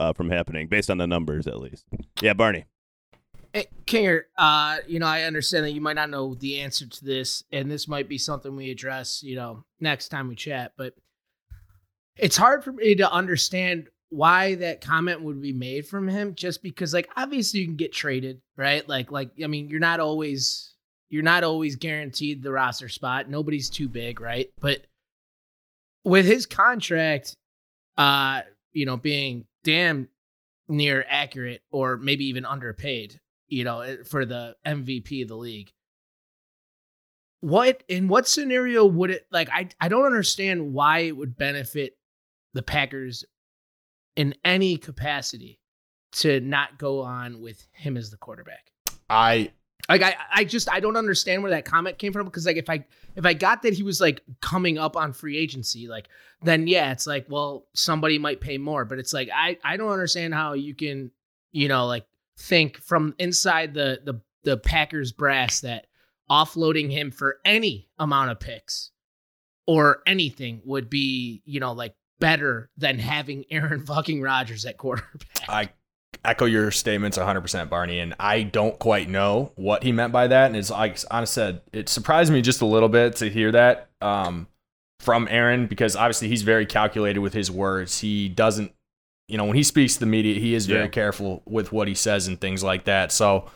[0.00, 1.84] uh, from happening, based on the numbers at least.
[2.20, 2.66] Yeah, Barney.
[3.52, 7.04] Hey, Kinger, uh, you know, I understand that you might not know the answer to
[7.04, 10.72] this, and this might be something we address, you know, next time we chat.
[10.76, 10.94] But
[12.16, 16.62] it's hard for me to understand why that comment would be made from him, just
[16.62, 18.88] because, like, obviously you can get traded, right?
[18.88, 20.74] Like, like I mean, you're not always
[21.08, 23.30] you're not always guaranteed the roster spot.
[23.30, 24.50] Nobody's too big, right?
[24.60, 24.84] But
[26.04, 27.36] with his contract,
[27.96, 30.08] uh, you know, being damn
[30.68, 35.72] near accurate or maybe even underpaid, you know, eh, for the MVP of the league.
[37.40, 41.98] What in what scenario would it like I I don't understand why it would benefit
[42.54, 43.24] the Packers
[44.16, 45.60] in any capacity
[46.12, 48.70] to not go on with him as the quarterback.
[49.10, 49.50] I
[49.88, 52.70] like I I just I don't understand where that comment came from because like if
[52.70, 52.84] I
[53.16, 56.08] if I got that he was like coming up on free agency like
[56.42, 59.92] then yeah it's like well somebody might pay more but it's like I I don't
[59.92, 61.10] understand how you can
[61.52, 62.06] you know like
[62.38, 65.86] think from inside the the the Packers brass that
[66.30, 68.90] offloading him for any amount of picks
[69.66, 75.48] or anything would be you know like better than having Aaron fucking Rodgers at quarterback.
[75.48, 75.68] I
[76.24, 80.46] echo your statements 100%, Barney, and I don't quite know what he meant by that.
[80.46, 83.88] And it's like I said, it surprised me just a little bit to hear that
[84.00, 84.46] um,
[85.00, 88.00] from Aaron because obviously he's very calculated with his words.
[88.00, 88.72] He doesn't,
[89.28, 90.88] you know, when he speaks to the media, he is very Yeah.
[90.88, 93.12] careful with what he says and things like that.
[93.12, 93.50] So.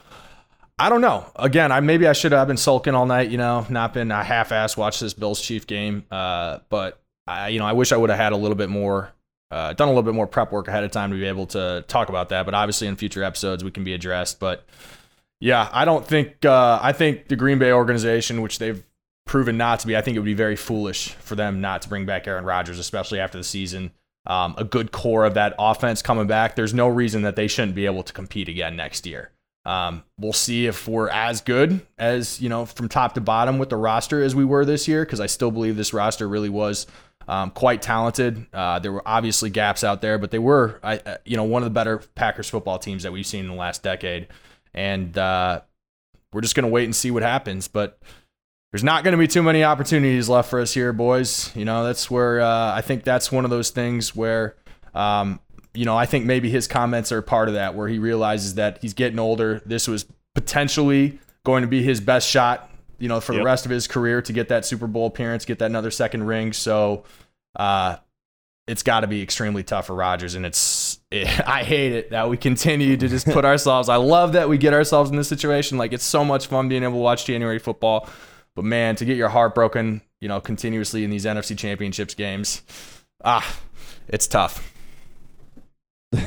[0.81, 1.27] I don't know.
[1.35, 4.23] Again, I maybe I should have been sulking all night, you know, not been a
[4.23, 6.05] half-ass watch this Bills Chief game.
[6.09, 9.11] Uh, but I, you know, I wish I would have had a little bit more
[9.51, 11.85] uh, done a little bit more prep work ahead of time to be able to
[11.89, 12.45] talk about that.
[12.45, 14.39] But obviously, in future episodes, we can be addressed.
[14.39, 14.65] But
[15.41, 18.83] yeah, I don't think uh, I think the Green Bay organization, which they've
[19.27, 21.89] proven not to be, I think it would be very foolish for them not to
[21.89, 23.93] bring back Aaron Rodgers, especially after the season.
[24.27, 26.55] Um, a good core of that offense coming back.
[26.55, 29.31] There's no reason that they shouldn't be able to compete again next year.
[29.65, 33.69] Um, we'll see if we're as good as you know from top to bottom with
[33.69, 36.87] the roster as we were this year, because I still believe this roster really was
[37.29, 38.47] um, quite talented.
[38.55, 41.63] Uh, there were obviously gaps out there, but they were, I, uh, you know, one
[41.63, 44.29] of the better Packers football teams that we've seen in the last decade.
[44.73, 45.61] And uh,
[46.33, 47.69] we're just going to wait and see what happens.
[47.69, 48.01] But
[48.73, 51.55] there's not going to be too many opportunities left for us here, boys.
[51.55, 54.57] You know, that's where uh, I think that's one of those things where,
[54.95, 55.39] um,
[55.75, 58.79] you know, I think maybe his comments are part of that, where he realizes that
[58.81, 59.61] he's getting older.
[59.67, 63.71] This was potentially going to be his best shot you know, for the rest of
[63.71, 66.53] his career to get that Super Bowl appearance, get that another second ring.
[66.53, 67.05] So,
[67.57, 67.97] uh,
[68.69, 72.37] it's got to be extremely tough for Rodgers, and it's I hate it that we
[72.37, 73.89] continue to just put ourselves.
[73.89, 75.79] I love that we get ourselves in this situation.
[75.79, 78.09] Like it's so much fun being able to watch January football,
[78.55, 82.63] but man, to get your heart broken, you know, continuously in these NFC Championships games,
[83.25, 83.59] ah,
[84.07, 84.73] it's tough.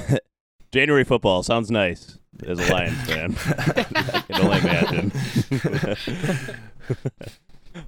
[0.72, 3.36] January football sounds nice as a Lions fan.
[3.38, 5.12] I can only imagine.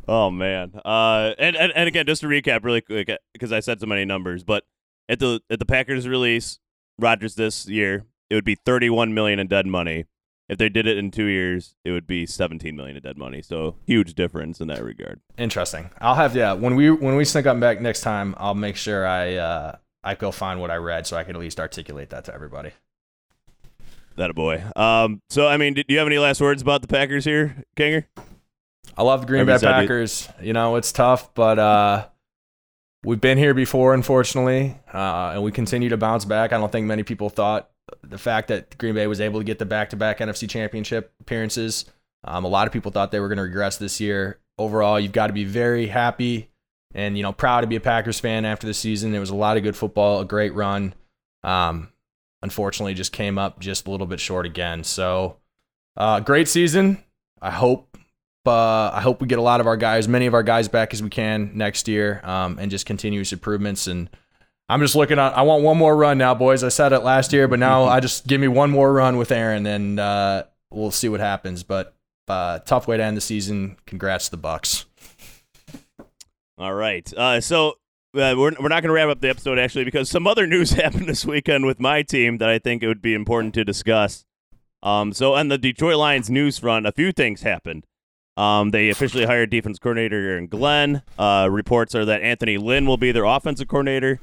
[0.08, 0.74] oh man.
[0.86, 4.06] Uh, and, and and again, just to recap really quick, because I said so many
[4.06, 4.64] numbers, but
[5.10, 6.60] at the at the Packers release
[7.00, 10.06] Rodgers this year, it would be 31 million in dead money.
[10.50, 13.42] If they did it in two years, it would be 17 million in dead money.
[13.42, 15.22] So huge difference in that regard.
[15.38, 15.90] Interesting.
[16.02, 16.54] I'll have yeah.
[16.54, 20.16] When we when we sync up back next time, I'll make sure I uh, I
[20.16, 22.72] go find what I read so I can at least articulate that to everybody.
[24.16, 24.64] That a boy.
[24.76, 25.22] Um.
[25.30, 28.06] So I mean, do you have any last words about the Packers here, Kinger?
[28.96, 29.58] I love the Green Bay.
[29.58, 30.30] Packers.
[30.42, 32.08] You know, it's tough, but uh,
[33.04, 36.54] we've been here before, unfortunately, uh, and we continue to bounce back.
[36.54, 37.70] I don't think many people thought
[38.04, 41.86] the fact that Green Bay was able to get the back-to-back NFC Championship appearances.
[42.24, 44.40] Um, a lot of people thought they were going to regress this year.
[44.58, 46.50] Overall, you've got to be very happy
[46.94, 49.12] and you know proud to be a Packers fan after the season.
[49.12, 50.94] There was a lot of good football, a great run.
[51.44, 51.90] Um,
[52.44, 54.84] unfortunately, just came up just a little bit short again.
[54.84, 55.38] So,
[55.98, 57.04] uh, great season.
[57.42, 57.98] I hope
[58.46, 60.94] uh, I hope we get a lot of our guys, many of our guys back
[60.94, 63.88] as we can next year, um, and just continuous improvements.
[63.88, 64.10] And
[64.70, 65.38] I'm just looking at.
[65.38, 66.64] I want one more run now, boys.
[66.64, 69.32] I said it last year, but now I just give me one more run with
[69.32, 71.64] Aaron, and uh, we'll see what happens.
[71.64, 71.96] But
[72.28, 73.78] uh, tough way to end the season.
[73.86, 74.86] Congrats to the Bucs.
[76.58, 77.12] All right.
[77.16, 77.78] Uh, so
[78.16, 80.72] uh, we're, we're not going to wrap up the episode actually because some other news
[80.74, 84.26] happened this weekend with my team that I think it would be important to discuss.
[84.82, 87.86] Um, so on the Detroit Lions news front, a few things happened.
[88.36, 91.04] Um, they officially hired defense coordinator Aaron Glenn.
[91.18, 94.20] Uh, reports are that Anthony Lynn will be their offensive coordinator.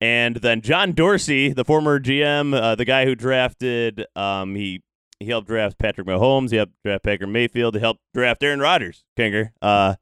[0.00, 4.82] And then John Dorsey, the former GM, uh, the guy who drafted, um, he
[5.18, 6.50] he helped draft Patrick Mahomes.
[6.50, 7.74] He helped draft Baker Mayfield.
[7.74, 9.52] He helped draft Aaron Rodgers, Kinger.
[9.62, 9.94] Uh,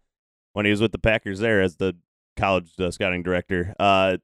[0.54, 1.96] when he was with the Packers there as the
[2.36, 3.74] college uh, scouting director.
[3.78, 4.18] Uh,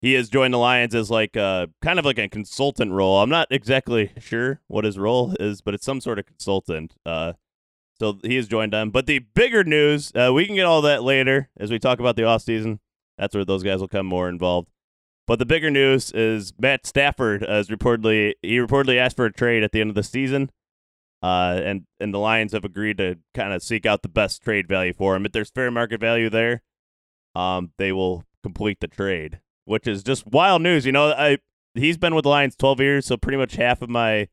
[0.00, 3.20] he has joined the Lions as like uh, kind of like a consultant role.
[3.20, 6.94] I'm not exactly sure what his role is, but it's some sort of consultant.
[7.04, 7.32] Uh,
[7.98, 8.90] so he has joined them.
[8.90, 12.14] But the bigger news, uh, we can get all that later as we talk about
[12.14, 12.78] the offseason.
[13.16, 14.68] That's where those guys will come more involved.
[15.26, 19.62] But the bigger news is Matt Stafford has reportedly he reportedly asked for a trade
[19.62, 20.50] at the end of the season.
[21.20, 24.68] Uh, and and the Lions have agreed to kind of seek out the best trade
[24.68, 25.26] value for him.
[25.26, 26.62] If there's fair market value there,
[27.38, 30.84] um, they will complete the trade, which is just wild news.
[30.84, 31.38] You know, I
[31.74, 34.28] he's been with the Lions 12 years, so pretty much half of my,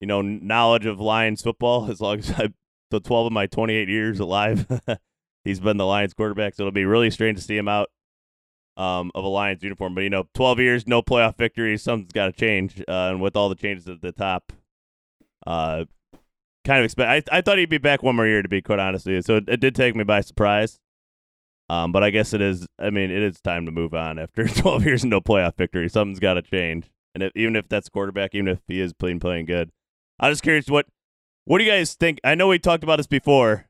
[0.00, 2.48] you know, knowledge of Lions football, as long as I
[2.92, 4.64] the 12 of my 28 years alive,
[5.44, 6.54] he's been the Lions quarterback.
[6.54, 7.90] So it'll be really strange to see him out
[8.76, 9.96] um, of a Lions uniform.
[9.96, 12.80] But you know, 12 years, no playoff victories, something's got to change.
[12.86, 14.52] Uh, and with all the changes at the top,
[15.48, 15.86] uh,
[16.64, 17.28] kind of expect.
[17.32, 19.22] I I thought he'd be back one more year to be quite honest with you.
[19.22, 20.78] So it, it did take me by surprise.
[21.68, 22.66] Um, but I guess it is.
[22.78, 25.88] I mean, it is time to move on after 12 years and no playoff victory.
[25.88, 26.90] Something's got to change.
[27.14, 29.70] And if, even if that's quarterback, even if he is playing playing good,
[30.20, 30.86] I'm just curious what
[31.44, 32.20] what do you guys think?
[32.24, 33.66] I know we talked about this before,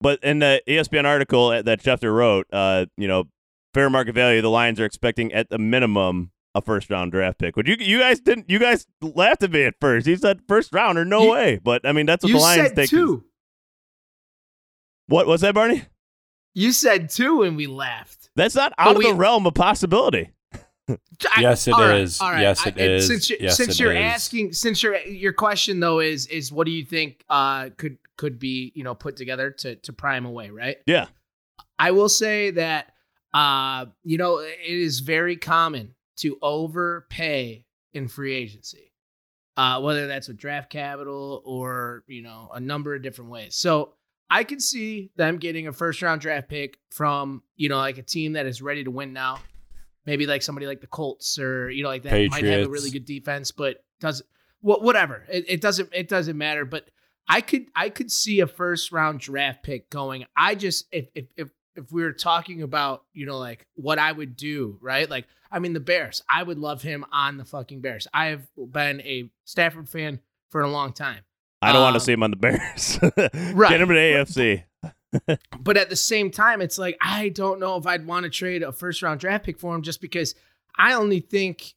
[0.00, 3.24] but in the ESPN article that Schefter wrote, uh, you know,
[3.72, 7.56] fair market value, the Lions are expecting at the minimum a first round draft pick.
[7.56, 10.06] Would you you guys didn't you guys laughed at me at first?
[10.06, 11.60] He said first rounder, no You- way.
[11.62, 13.24] But I mean that's what the Lions two.
[15.06, 15.82] What was that, Barney?
[16.54, 18.30] You said two, and we laughed.
[18.36, 20.30] That's not But out of we- the realm of possibility.
[20.88, 20.98] I-
[21.40, 22.20] Yes, it all right, is.
[22.20, 22.42] all right.
[22.42, 23.06] Yes, I- it and is.
[23.06, 23.98] Since you're, Yes, since it you're is.
[24.04, 28.38] asking, since your your question though is is what do you think uh could could
[28.38, 30.76] be you know put together to to prime away, right?
[30.86, 31.06] Yeah.
[31.78, 32.92] I will say that
[33.32, 37.64] uh you know it is very common to overpay
[37.94, 38.92] in free agency,
[39.56, 43.54] uh whether that's with draft capital or you know a number of different ways.
[43.54, 43.94] So
[44.30, 48.02] I can see them getting a first round draft pick from you know like a
[48.02, 49.38] team that is ready to win now
[50.06, 52.90] maybe like somebody like the Colts or you know like that might have a really
[52.90, 54.28] good defense, but doesn't
[54.60, 55.24] whatever.
[55.30, 56.64] It, it doesn't it doesn't matter.
[56.64, 56.88] But
[57.28, 60.26] I could I could see a first round draft pick going.
[60.36, 64.12] I just if if if if we were talking about you know like what I
[64.12, 67.80] would do right like I mean the Bears I would love him on the fucking
[67.80, 68.06] Bears.
[68.12, 71.20] I have been a Stafford fan for a long time.
[71.64, 72.98] I don't want Um, to see him on the Bears.
[73.54, 73.70] Right.
[73.70, 74.64] Get him in the AFC.
[75.60, 78.62] But at the same time, it's like I don't know if I'd want to trade
[78.64, 80.34] a first round draft pick for him just because
[80.76, 81.74] I only think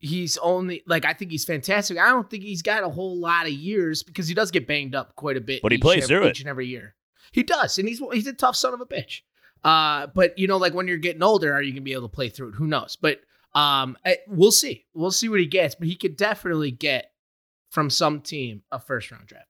[0.00, 1.98] he's only like I think he's fantastic.
[1.98, 4.96] I don't think he's got a whole lot of years because he does get banged
[4.96, 5.62] up quite a bit.
[5.62, 6.30] But he plays and- through it.
[6.30, 6.96] each and every year.
[7.32, 9.20] He does, and he's he's a tough son of a bitch.
[9.62, 12.14] Uh, but you know, like when you're getting older, are you gonna be able to
[12.14, 12.54] play through it?
[12.56, 12.96] Who knows?
[13.00, 13.20] But
[13.54, 14.84] um, we'll see.
[14.94, 15.76] We'll see what he gets.
[15.76, 17.09] But he could definitely get
[17.70, 19.46] from some team a first round draft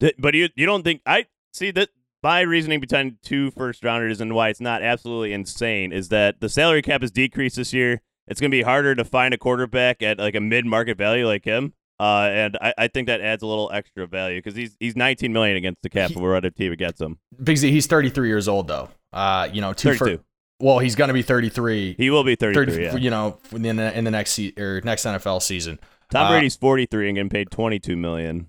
[0.00, 0.16] pick.
[0.18, 1.90] But you you don't think I see that
[2.22, 6.48] my reasoning behind two first rounders and why it's not absolutely insane is that the
[6.48, 8.02] salary cap is decreased this year.
[8.26, 11.26] It's going to be harder to find a quarterback at like a mid market value
[11.26, 11.72] like him.
[11.98, 15.32] Uh, and I, I think that adds a little extra value because he's he's 19
[15.32, 17.18] million against the cap He- if we're other team gets him.
[17.42, 18.88] Big Z, he's 33 years old though.
[19.12, 20.18] Uh, you know, two fir-
[20.60, 21.94] well, he's gonna be 33.
[21.98, 22.66] He will be 33.
[22.66, 22.96] 30 yeah.
[22.96, 25.78] you know, in the, in the next se- or next NFL season.
[26.10, 28.48] Tom uh, Brady's 43 and getting paid 22 million.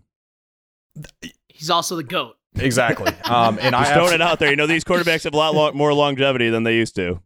[1.47, 2.38] He's also the goat.
[2.56, 3.13] Exactly.
[3.32, 4.50] Um, and I Just throwing it out there.
[4.50, 7.21] You know, these quarterbacks have a lot lo- more longevity than they used to.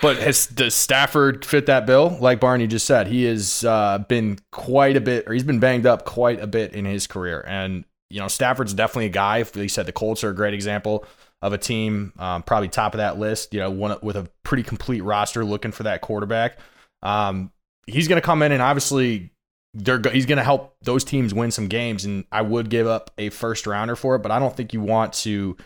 [0.00, 2.16] But has does Stafford fit that bill?
[2.20, 5.86] Like Barney just said, he has uh, been quite a bit, or he's been banged
[5.86, 7.44] up quite a bit in his career.
[7.48, 9.38] And you know, Stafford's definitely a guy.
[9.38, 11.04] Like you said, the Colts are a great example
[11.42, 13.52] of a team, um, probably top of that list.
[13.52, 16.58] You know, one with a pretty complete roster, looking for that quarterback.
[17.02, 17.50] Um,
[17.86, 19.30] he's going to come in and obviously
[19.74, 22.04] they're go- he's going to help those teams win some games.
[22.04, 24.80] And I would give up a first rounder for it, but I don't think you
[24.80, 25.56] want to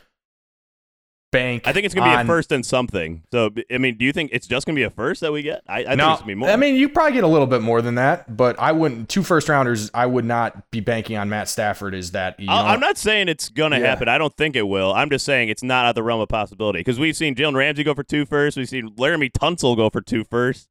[1.30, 1.66] bank.
[1.66, 3.22] I think it's going to be a first and something.
[3.32, 5.42] So, I mean, do you think it's just going to be a first that we
[5.42, 5.60] get?
[5.68, 6.48] I, I think it's going to be more.
[6.48, 9.10] I mean, you probably get a little bit more than that, but I wouldn't.
[9.10, 11.94] Two first rounders, I would not be banking on Matt Stafford.
[11.94, 13.86] Is that you know, I- I'm not saying it's going to Yeah.
[13.88, 14.08] happen.
[14.08, 14.92] I don't think it will.
[14.94, 17.54] I'm just saying it's not out of the realm of possibility because we've seen Jalen
[17.56, 18.56] Ramsey go for two firsts.
[18.56, 20.68] We've seen Laremy Tunsil go for two firsts.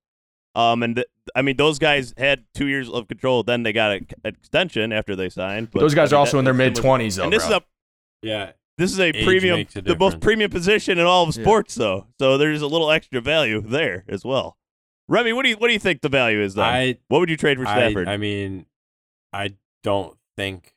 [0.57, 3.43] Um, and th- I mean, those guys had two years of control.
[3.43, 5.69] Then they got a, an extension after they signed.
[5.71, 7.25] But those guys I are also that- in their mid twenties, though.
[7.25, 7.57] And this bro.
[7.57, 8.51] is a Yeah.
[8.77, 11.43] this is a Age premium, a the most premium position in all of Yeah.
[11.43, 12.07] sports, though.
[12.19, 14.57] So there's a little extra value there as well.
[15.07, 16.55] Remy, what do you what do you think the value is?
[16.55, 18.07] Then I what would you trade for I, Stafford?
[18.07, 18.65] I mean,
[19.31, 20.73] I don't think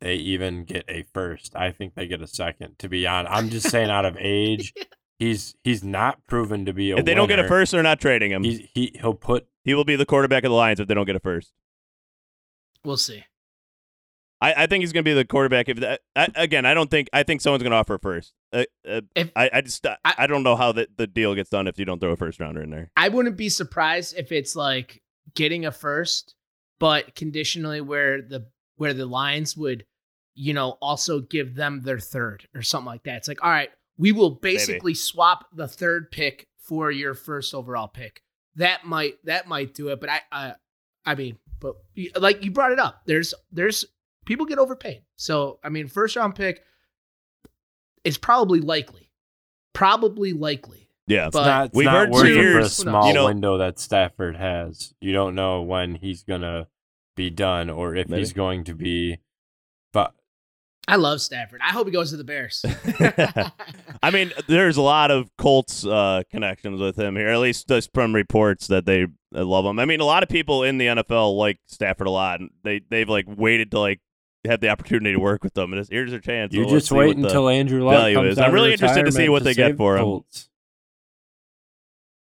[0.00, 1.54] they even get a first.
[1.54, 2.78] I think they get a second.
[2.78, 4.72] To be honest, I'm just saying out of age,
[5.20, 6.96] he's he's not proven to be a.
[6.96, 8.42] if they don't get a first, they're not trading him.
[8.42, 11.06] he's, he he'll put he will be the quarterback of the Lions if they don't
[11.06, 11.52] get a first.
[12.84, 13.24] We'll see.
[14.42, 15.68] I, I think he's going to be the quarterback.
[15.68, 18.32] If that, I, again, I don't think I think someone's going to offer a first.
[18.52, 21.50] Uh, uh, If- I, I just I, I don't know how the, the deal gets
[21.50, 22.90] done if you don't throw a first rounder in there.
[22.96, 25.02] I wouldn't be surprised if it's like
[25.34, 26.34] getting a first,
[26.78, 29.84] but conditionally where the where the Lions would,
[30.34, 33.18] you know, also give them their third or something like that.
[33.18, 33.68] It's like, all right,
[34.00, 38.22] we will basically swap the third pick for your first overall pick.
[38.56, 40.52] That might that might do it, but I uh,
[41.04, 41.74] I mean, but
[42.16, 43.84] like you brought it up, there's there's
[44.24, 45.02] people get overpaid.
[45.16, 46.62] So I mean, first round pick
[48.04, 49.10] is probably likely,
[49.74, 50.88] probably likely.
[51.06, 53.26] Yeah, But- it's not, it's We've not heard working two for a small you know-
[53.26, 54.94] window that Stafford has.
[55.00, 56.68] You don't know when he's gonna
[57.16, 58.20] be done or if Maybe.
[58.20, 59.18] he's going to be.
[59.92, 60.14] But
[60.90, 61.60] I love Stafford.
[61.62, 62.64] I hope he goes to the Bears.
[64.02, 67.28] I mean, there's a lot of Colts uh, connections with him here.
[67.28, 69.78] At least just from reports that they, they love him.
[69.78, 72.40] I mean, a lot of people in the NFL like Stafford a lot.
[72.40, 74.00] and They they've like waited to like
[74.46, 76.52] have the opportunity to work with them, and it's, here's their chance.
[76.54, 78.38] you So just see wait until Andrew Luck value comes is.
[78.38, 80.04] out I'm of really interested to see retirement what they get for the him.
[80.06, 80.48] Colts.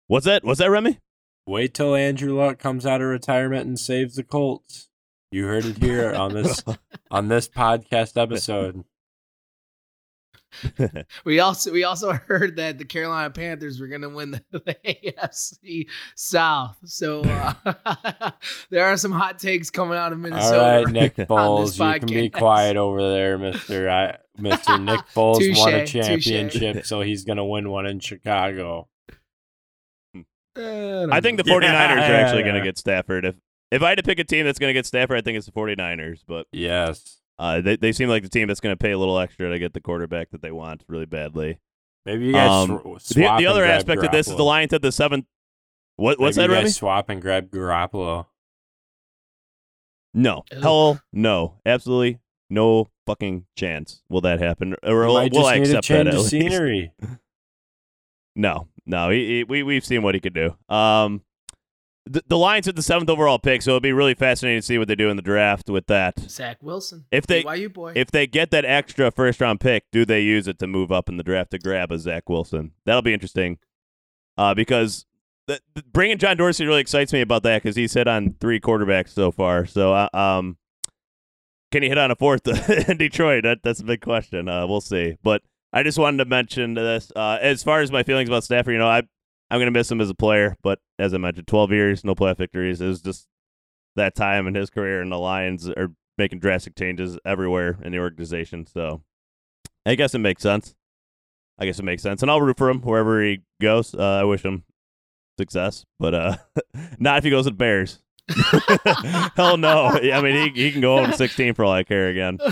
[0.07, 0.43] What's that?
[0.43, 0.99] What's that, Remy?
[1.45, 4.86] Wait till Andrew Luck comes out of retirement and saves the Colts.
[5.31, 6.63] You heard it here on this
[7.11, 8.83] on this podcast episode.
[11.25, 14.77] we also we also heard that the Carolina Panthers were going to win the, the
[14.85, 16.77] AFC South.
[16.85, 18.31] So uh,
[18.69, 20.59] there are some hot takes coming out of Minnesota.
[20.61, 23.89] All right, Nick on this Foles, you can be quiet over there, Mister.
[23.89, 26.25] I, Mister Nick Foles won a Touche, touche.
[26.25, 28.87] championship, so he's gonna win one in Chicago.
[30.57, 32.61] Uh, I think the Yeah, 49ers are actually going yeah.
[32.61, 33.25] to get Stafford.
[33.25, 33.35] If
[33.71, 35.45] if I had to pick a team that's going to get Stafford, I think it's
[35.45, 36.19] the 49ers.
[36.27, 39.17] But Yes, uh, they, they seem like the team that's going to pay a little
[39.19, 41.59] extra to get the quarterback that they want really badly.
[42.05, 44.35] maybe you guys Um, sw- The, swap the and other grab aspect of this is
[44.37, 45.25] the Lions at the seventh.
[45.97, 46.63] What, what's maybe that, you Remy?
[46.69, 48.27] guys swap and grab Garoppolo.
[50.13, 50.43] No.
[50.51, 50.61] Ugh.
[50.63, 51.55] Hell no.
[51.65, 54.75] Absolutely no fucking chance will that happen.
[54.83, 56.29] Or will, might will I need a accept that change at of least?
[56.29, 56.91] scenery.
[58.39, 59.09] No, no.
[59.09, 60.55] He, he, we we've seen what he could do.
[60.69, 61.23] Um,
[62.09, 64.77] the, the Lions at the seventh overall pick, so it'll be really fascinating to see
[64.77, 66.19] what they do in the draft with that.
[66.19, 67.05] Zach Wilson.
[67.11, 67.93] If they- BYU boy.
[67.95, 71.09] If they get that extra first round pick, do they use it to move up
[71.09, 72.71] in the draft to grab a Zach Wilson?
[72.85, 73.57] That'll be interesting.
[74.37, 75.05] Uh, because
[75.47, 78.59] the, the- bringing John Dorsey really excites me about that because he's hit on three
[78.59, 79.65] quarterbacks so far.
[79.65, 80.57] So, uh, um,
[81.71, 82.47] can he hit on a fourth
[82.89, 83.43] in Detroit?
[83.43, 84.47] That, that's a big question.
[84.47, 85.17] Uh, we'll see.
[85.23, 85.41] But
[85.73, 87.11] I just wanted to mention this.
[87.15, 89.03] Uh, as far as my feelings about Stafford, you know, I
[89.49, 92.37] I'm gonna miss him as a player, but as I mentioned, 12 years, no playoff
[92.37, 92.81] victories.
[92.81, 93.27] It was just
[93.95, 97.99] that time in his career, and the Lions are making drastic changes everywhere in the
[97.99, 98.65] organization.
[98.65, 99.03] So
[99.85, 100.75] I guess it makes sense.
[101.59, 103.95] I guess it makes sense, and I'll root for him wherever he goes.
[103.95, 104.63] Uh, I wish him
[105.39, 106.37] success, but uh,
[106.99, 107.99] not if he goes to the Bears.
[109.35, 109.85] Hell no.
[109.85, 112.37] I mean, he he can go 0 16 for all I care again.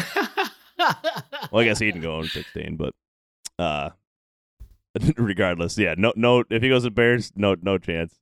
[1.51, 2.93] Well, I guess he can go 0 16, but
[3.57, 3.91] uh,
[5.17, 6.43] regardless, yeah, no, no.
[6.49, 8.15] If he goes to Bears, no, no chance.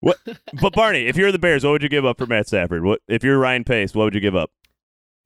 [0.00, 0.18] What?
[0.60, 2.82] But Barney, if you're the Bears, what would you give up for Matt Stafford?
[2.84, 3.94] What if you're Ryan Pace?
[3.94, 4.50] What would you give up?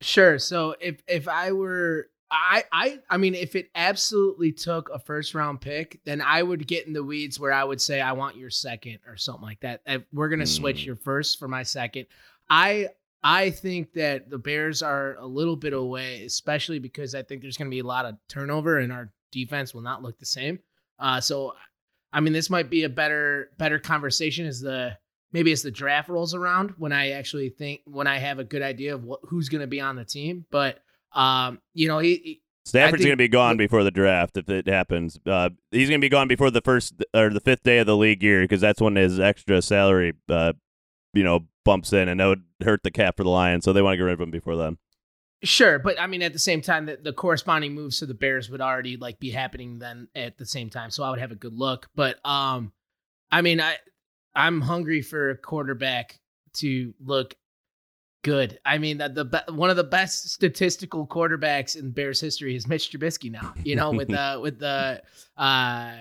[0.01, 0.37] Sure.
[0.39, 5.33] So if if I were I I I mean if it absolutely took a first
[5.33, 8.37] round pick, then I would get in the weeds where I would say I want
[8.37, 9.81] your second or something like that.
[10.13, 10.85] We're gonna switch Mm.
[10.85, 12.05] your first for my second.
[12.49, 12.89] I
[13.23, 17.57] I think that the Bears are a little bit away, especially because I think there's
[17.57, 20.59] gonna be a lot of turnover and our defense will not look the same.
[20.99, 21.53] Uh so
[22.11, 24.97] I mean this might be a better better conversation as the
[25.31, 28.61] maybe as the draft rolls around when I actually think when I have a good
[28.61, 30.45] idea of what who's going to be on the team.
[30.51, 30.79] But
[31.13, 34.67] um, you know, he, he Stafford's going to be gone before the draft if it
[34.67, 35.17] happens.
[35.25, 37.95] Uh, he's going to be gone before the first or the fifth day of the
[37.95, 40.51] league year because that's when his extra salary, uh,
[41.13, 43.63] you know, bumps in, and that would hurt the cap for the Lions.
[43.63, 44.77] So they want to get rid of him before then.
[45.43, 48.49] Sure, but I mean at the same time that the corresponding moves to the Bears
[48.49, 51.35] would already like be happening then at the same time, so I would have a
[51.35, 51.89] good look.
[51.95, 52.71] But um,
[53.31, 53.75] I mean I
[54.35, 56.19] I'm hungry for a quarterback
[56.57, 57.35] to look
[58.23, 58.59] good.
[58.65, 62.91] I mean that the one of the best statistical quarterbacks in Bears history is Mitch
[62.91, 63.53] Trubisky now.
[63.63, 65.01] You know with the with the
[65.37, 65.95] uh.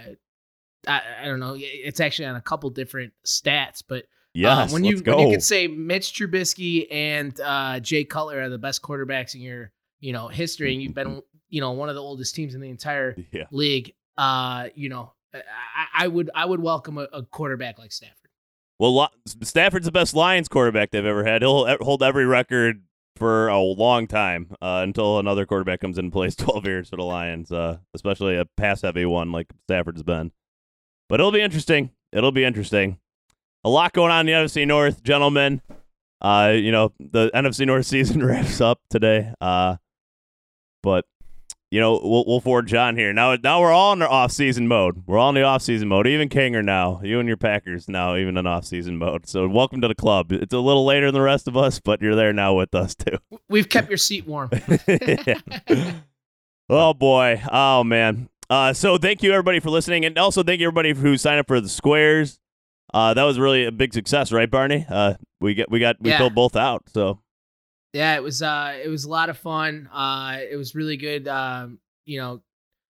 [0.88, 1.56] I, I don't know.
[1.58, 4.04] It's actually on a couple different stats, but
[4.36, 8.48] Yes, Uh, when you when you could say Mitch Trubisky and uh, Jay Cutler are
[8.50, 11.94] the best quarterbacks in your you know history, and you've been you know one of
[11.94, 13.44] the oldest teams in the entire yeah.
[13.50, 13.94] league.
[14.18, 18.30] Uh, you know, I, I would I would welcome a, a quarterback like Stafford.
[18.78, 19.08] Well, Lo-
[19.42, 21.40] Stafford's the best Lions quarterback they've ever had.
[21.40, 22.82] He'll hold every record
[23.16, 26.96] for a long time uh, until another quarterback comes in and plays 12 years for
[26.96, 30.30] the Lions, uh, especially a pass heavy one like Stafford's been.
[31.08, 31.92] But it'll be interesting.
[32.12, 32.98] It'll be interesting.
[33.66, 35.60] A lot going on in the NFC North, gentlemen.
[36.22, 39.32] Uh, you know, the NFC North season wraps up today.
[39.40, 39.74] Uh,
[40.84, 41.04] but
[41.72, 43.12] you know, we'll, we'll forward John here.
[43.12, 45.02] Now, now we're all in the off-season mode.
[45.04, 46.06] We're all in the off-season mode.
[46.06, 49.26] Even Kinger now, you and your Packers now, even in off-season mode.
[49.28, 50.30] So welcome to the club.
[50.30, 52.94] It's a little later than the rest of us, but you're there now with us
[52.94, 53.18] too.
[53.48, 54.50] We've kept your seat warm.
[56.68, 57.42] oh boy.
[57.50, 58.28] Oh man.
[58.48, 61.48] Uh, so thank you everybody for listening, and also thank you everybody who signed up
[61.48, 62.38] for the squares.
[62.94, 64.86] Uh, that was really a big success, right, Barney?
[64.88, 66.18] Uh, we get we got we Yeah.
[66.18, 66.84] filled both out.
[66.88, 67.20] So
[67.92, 69.88] Yeah, it was uh it was a lot of fun.
[69.92, 72.42] Uh it was really good um, you know,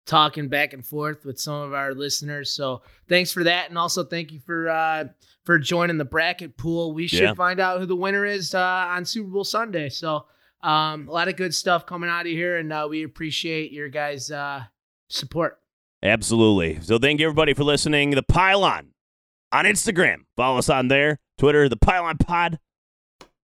[0.06, 2.52] talking back and forth with some of our listeners.
[2.52, 3.70] So thanks for that.
[3.70, 5.06] And also thank you for uh
[5.46, 6.94] for joining the bracket pool.
[6.94, 7.34] We should Yeah.
[7.34, 9.90] find out who the winner is uh on Super Bowl Sunday.
[9.90, 10.26] So
[10.64, 13.90] um a lot of good stuff coming out of here and uh we appreciate your
[13.90, 14.64] guys uh
[15.10, 15.60] support.
[16.04, 16.80] Absolutely.
[16.82, 18.12] So thank you everybody for listening.
[18.12, 18.88] The Pile On
[19.52, 20.18] on Instagram.
[20.36, 21.20] Follow us on there.
[21.38, 22.60] Twitter, the Pile On Pod.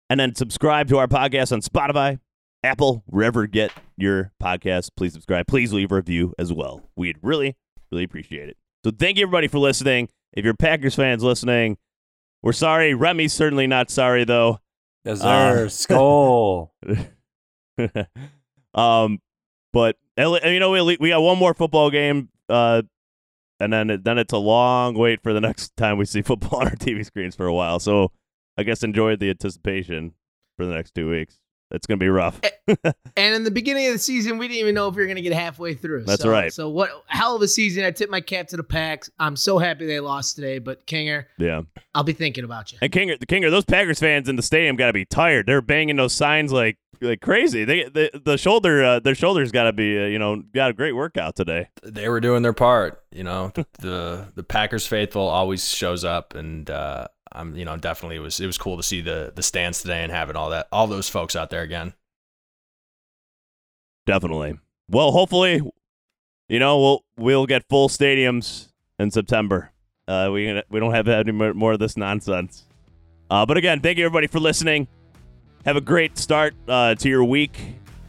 [0.10, 2.20] And then subscribe to our podcast on Spotify,
[2.64, 4.89] Apple, wherever you get your podcast.
[4.95, 5.48] Please subscribe.
[5.48, 6.89] Please leave a review as well.
[6.95, 7.58] We'd really,
[7.91, 8.58] really appreciate it.
[8.86, 10.08] So thank you everybody for listening.
[10.34, 11.78] If you're Packers fans listening,
[12.41, 12.93] we're sorry.
[12.93, 14.60] Remy's certainly not sorry though.
[15.04, 15.68] Yes, Uh.
[15.70, 16.74] Skull.
[18.74, 19.20] um,
[19.74, 22.82] but you know, we we got one more football game, uh,
[23.60, 26.62] and then it, then it's a long wait for the next time we see football
[26.62, 27.80] on our TV screens for a while.
[27.80, 28.12] So
[28.58, 30.14] I guess enjoy the anticipation
[30.58, 31.39] for the next two weeks.
[31.72, 32.39] It's gonna be rough.
[32.68, 35.22] and in the beginning of the season, we didn't even know if we were gonna
[35.22, 36.03] get halfway through.
[36.03, 36.53] That's so, right.
[36.53, 37.84] So what hell of a season!
[37.84, 39.09] I tip my cap to the Packs.
[39.20, 40.59] I'm so happy they lost today.
[40.59, 41.61] But Kinger, yeah,
[41.93, 42.78] I'll be thinking about you.
[42.82, 45.45] And Kinger, the Kinger, those Packers fans in the stadium got to be tired.
[45.45, 47.65] They're banging those signs like like crazy.
[47.65, 50.74] They the, the shoulder uh, their shoulders got to be uh, you know got a
[50.74, 51.70] great workout today.
[51.84, 53.03] They were doing their part.
[53.11, 58.17] You know, the the Packers faithful always shows up, and uh, I'm you know definitely
[58.17, 60.67] it was it was cool to see the the stands today and having all that
[60.71, 61.93] all those folks out there again.
[64.05, 64.57] Definitely.
[64.89, 65.61] Well, hopefully,
[66.47, 68.69] you know we'll we'll get full stadiums
[68.99, 69.71] in September.
[70.07, 72.63] Uh, we we don't have any more of this nonsense.
[73.30, 74.88] Uh, but again, thank you everybody for listening.
[75.65, 77.59] Have a great start uh, to your week.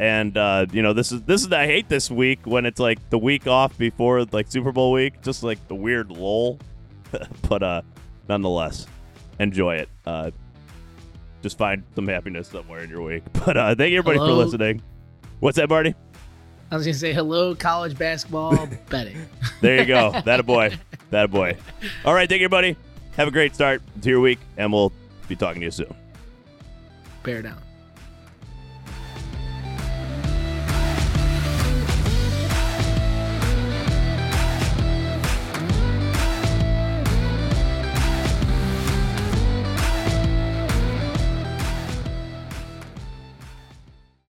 [0.01, 3.11] And uh, you know this is this is I hate this week when it's like
[3.11, 6.61] the week off before like Super Bowl week, just like the weird lull.
[7.49, 7.83] but uh,
[8.29, 8.87] nonetheless,
[9.39, 9.89] enjoy it.
[10.07, 10.31] Uh,
[11.43, 13.23] just find some happiness somewhere in your week.
[13.45, 14.39] But uh, thank you everybody Hello?
[14.39, 14.83] for listening.
[15.41, 15.95] What's that, Barty?
[16.71, 19.17] I was gonna say hello, college basketball betting.
[19.61, 20.21] There you go.
[20.25, 20.77] that a boy.
[21.11, 21.57] That a boy.
[22.05, 22.77] All right, thank you, everybody.
[23.17, 24.93] Have a great start to your week, and we'll
[25.29, 25.95] be talking to you soon.
[27.23, 27.59] Bear down.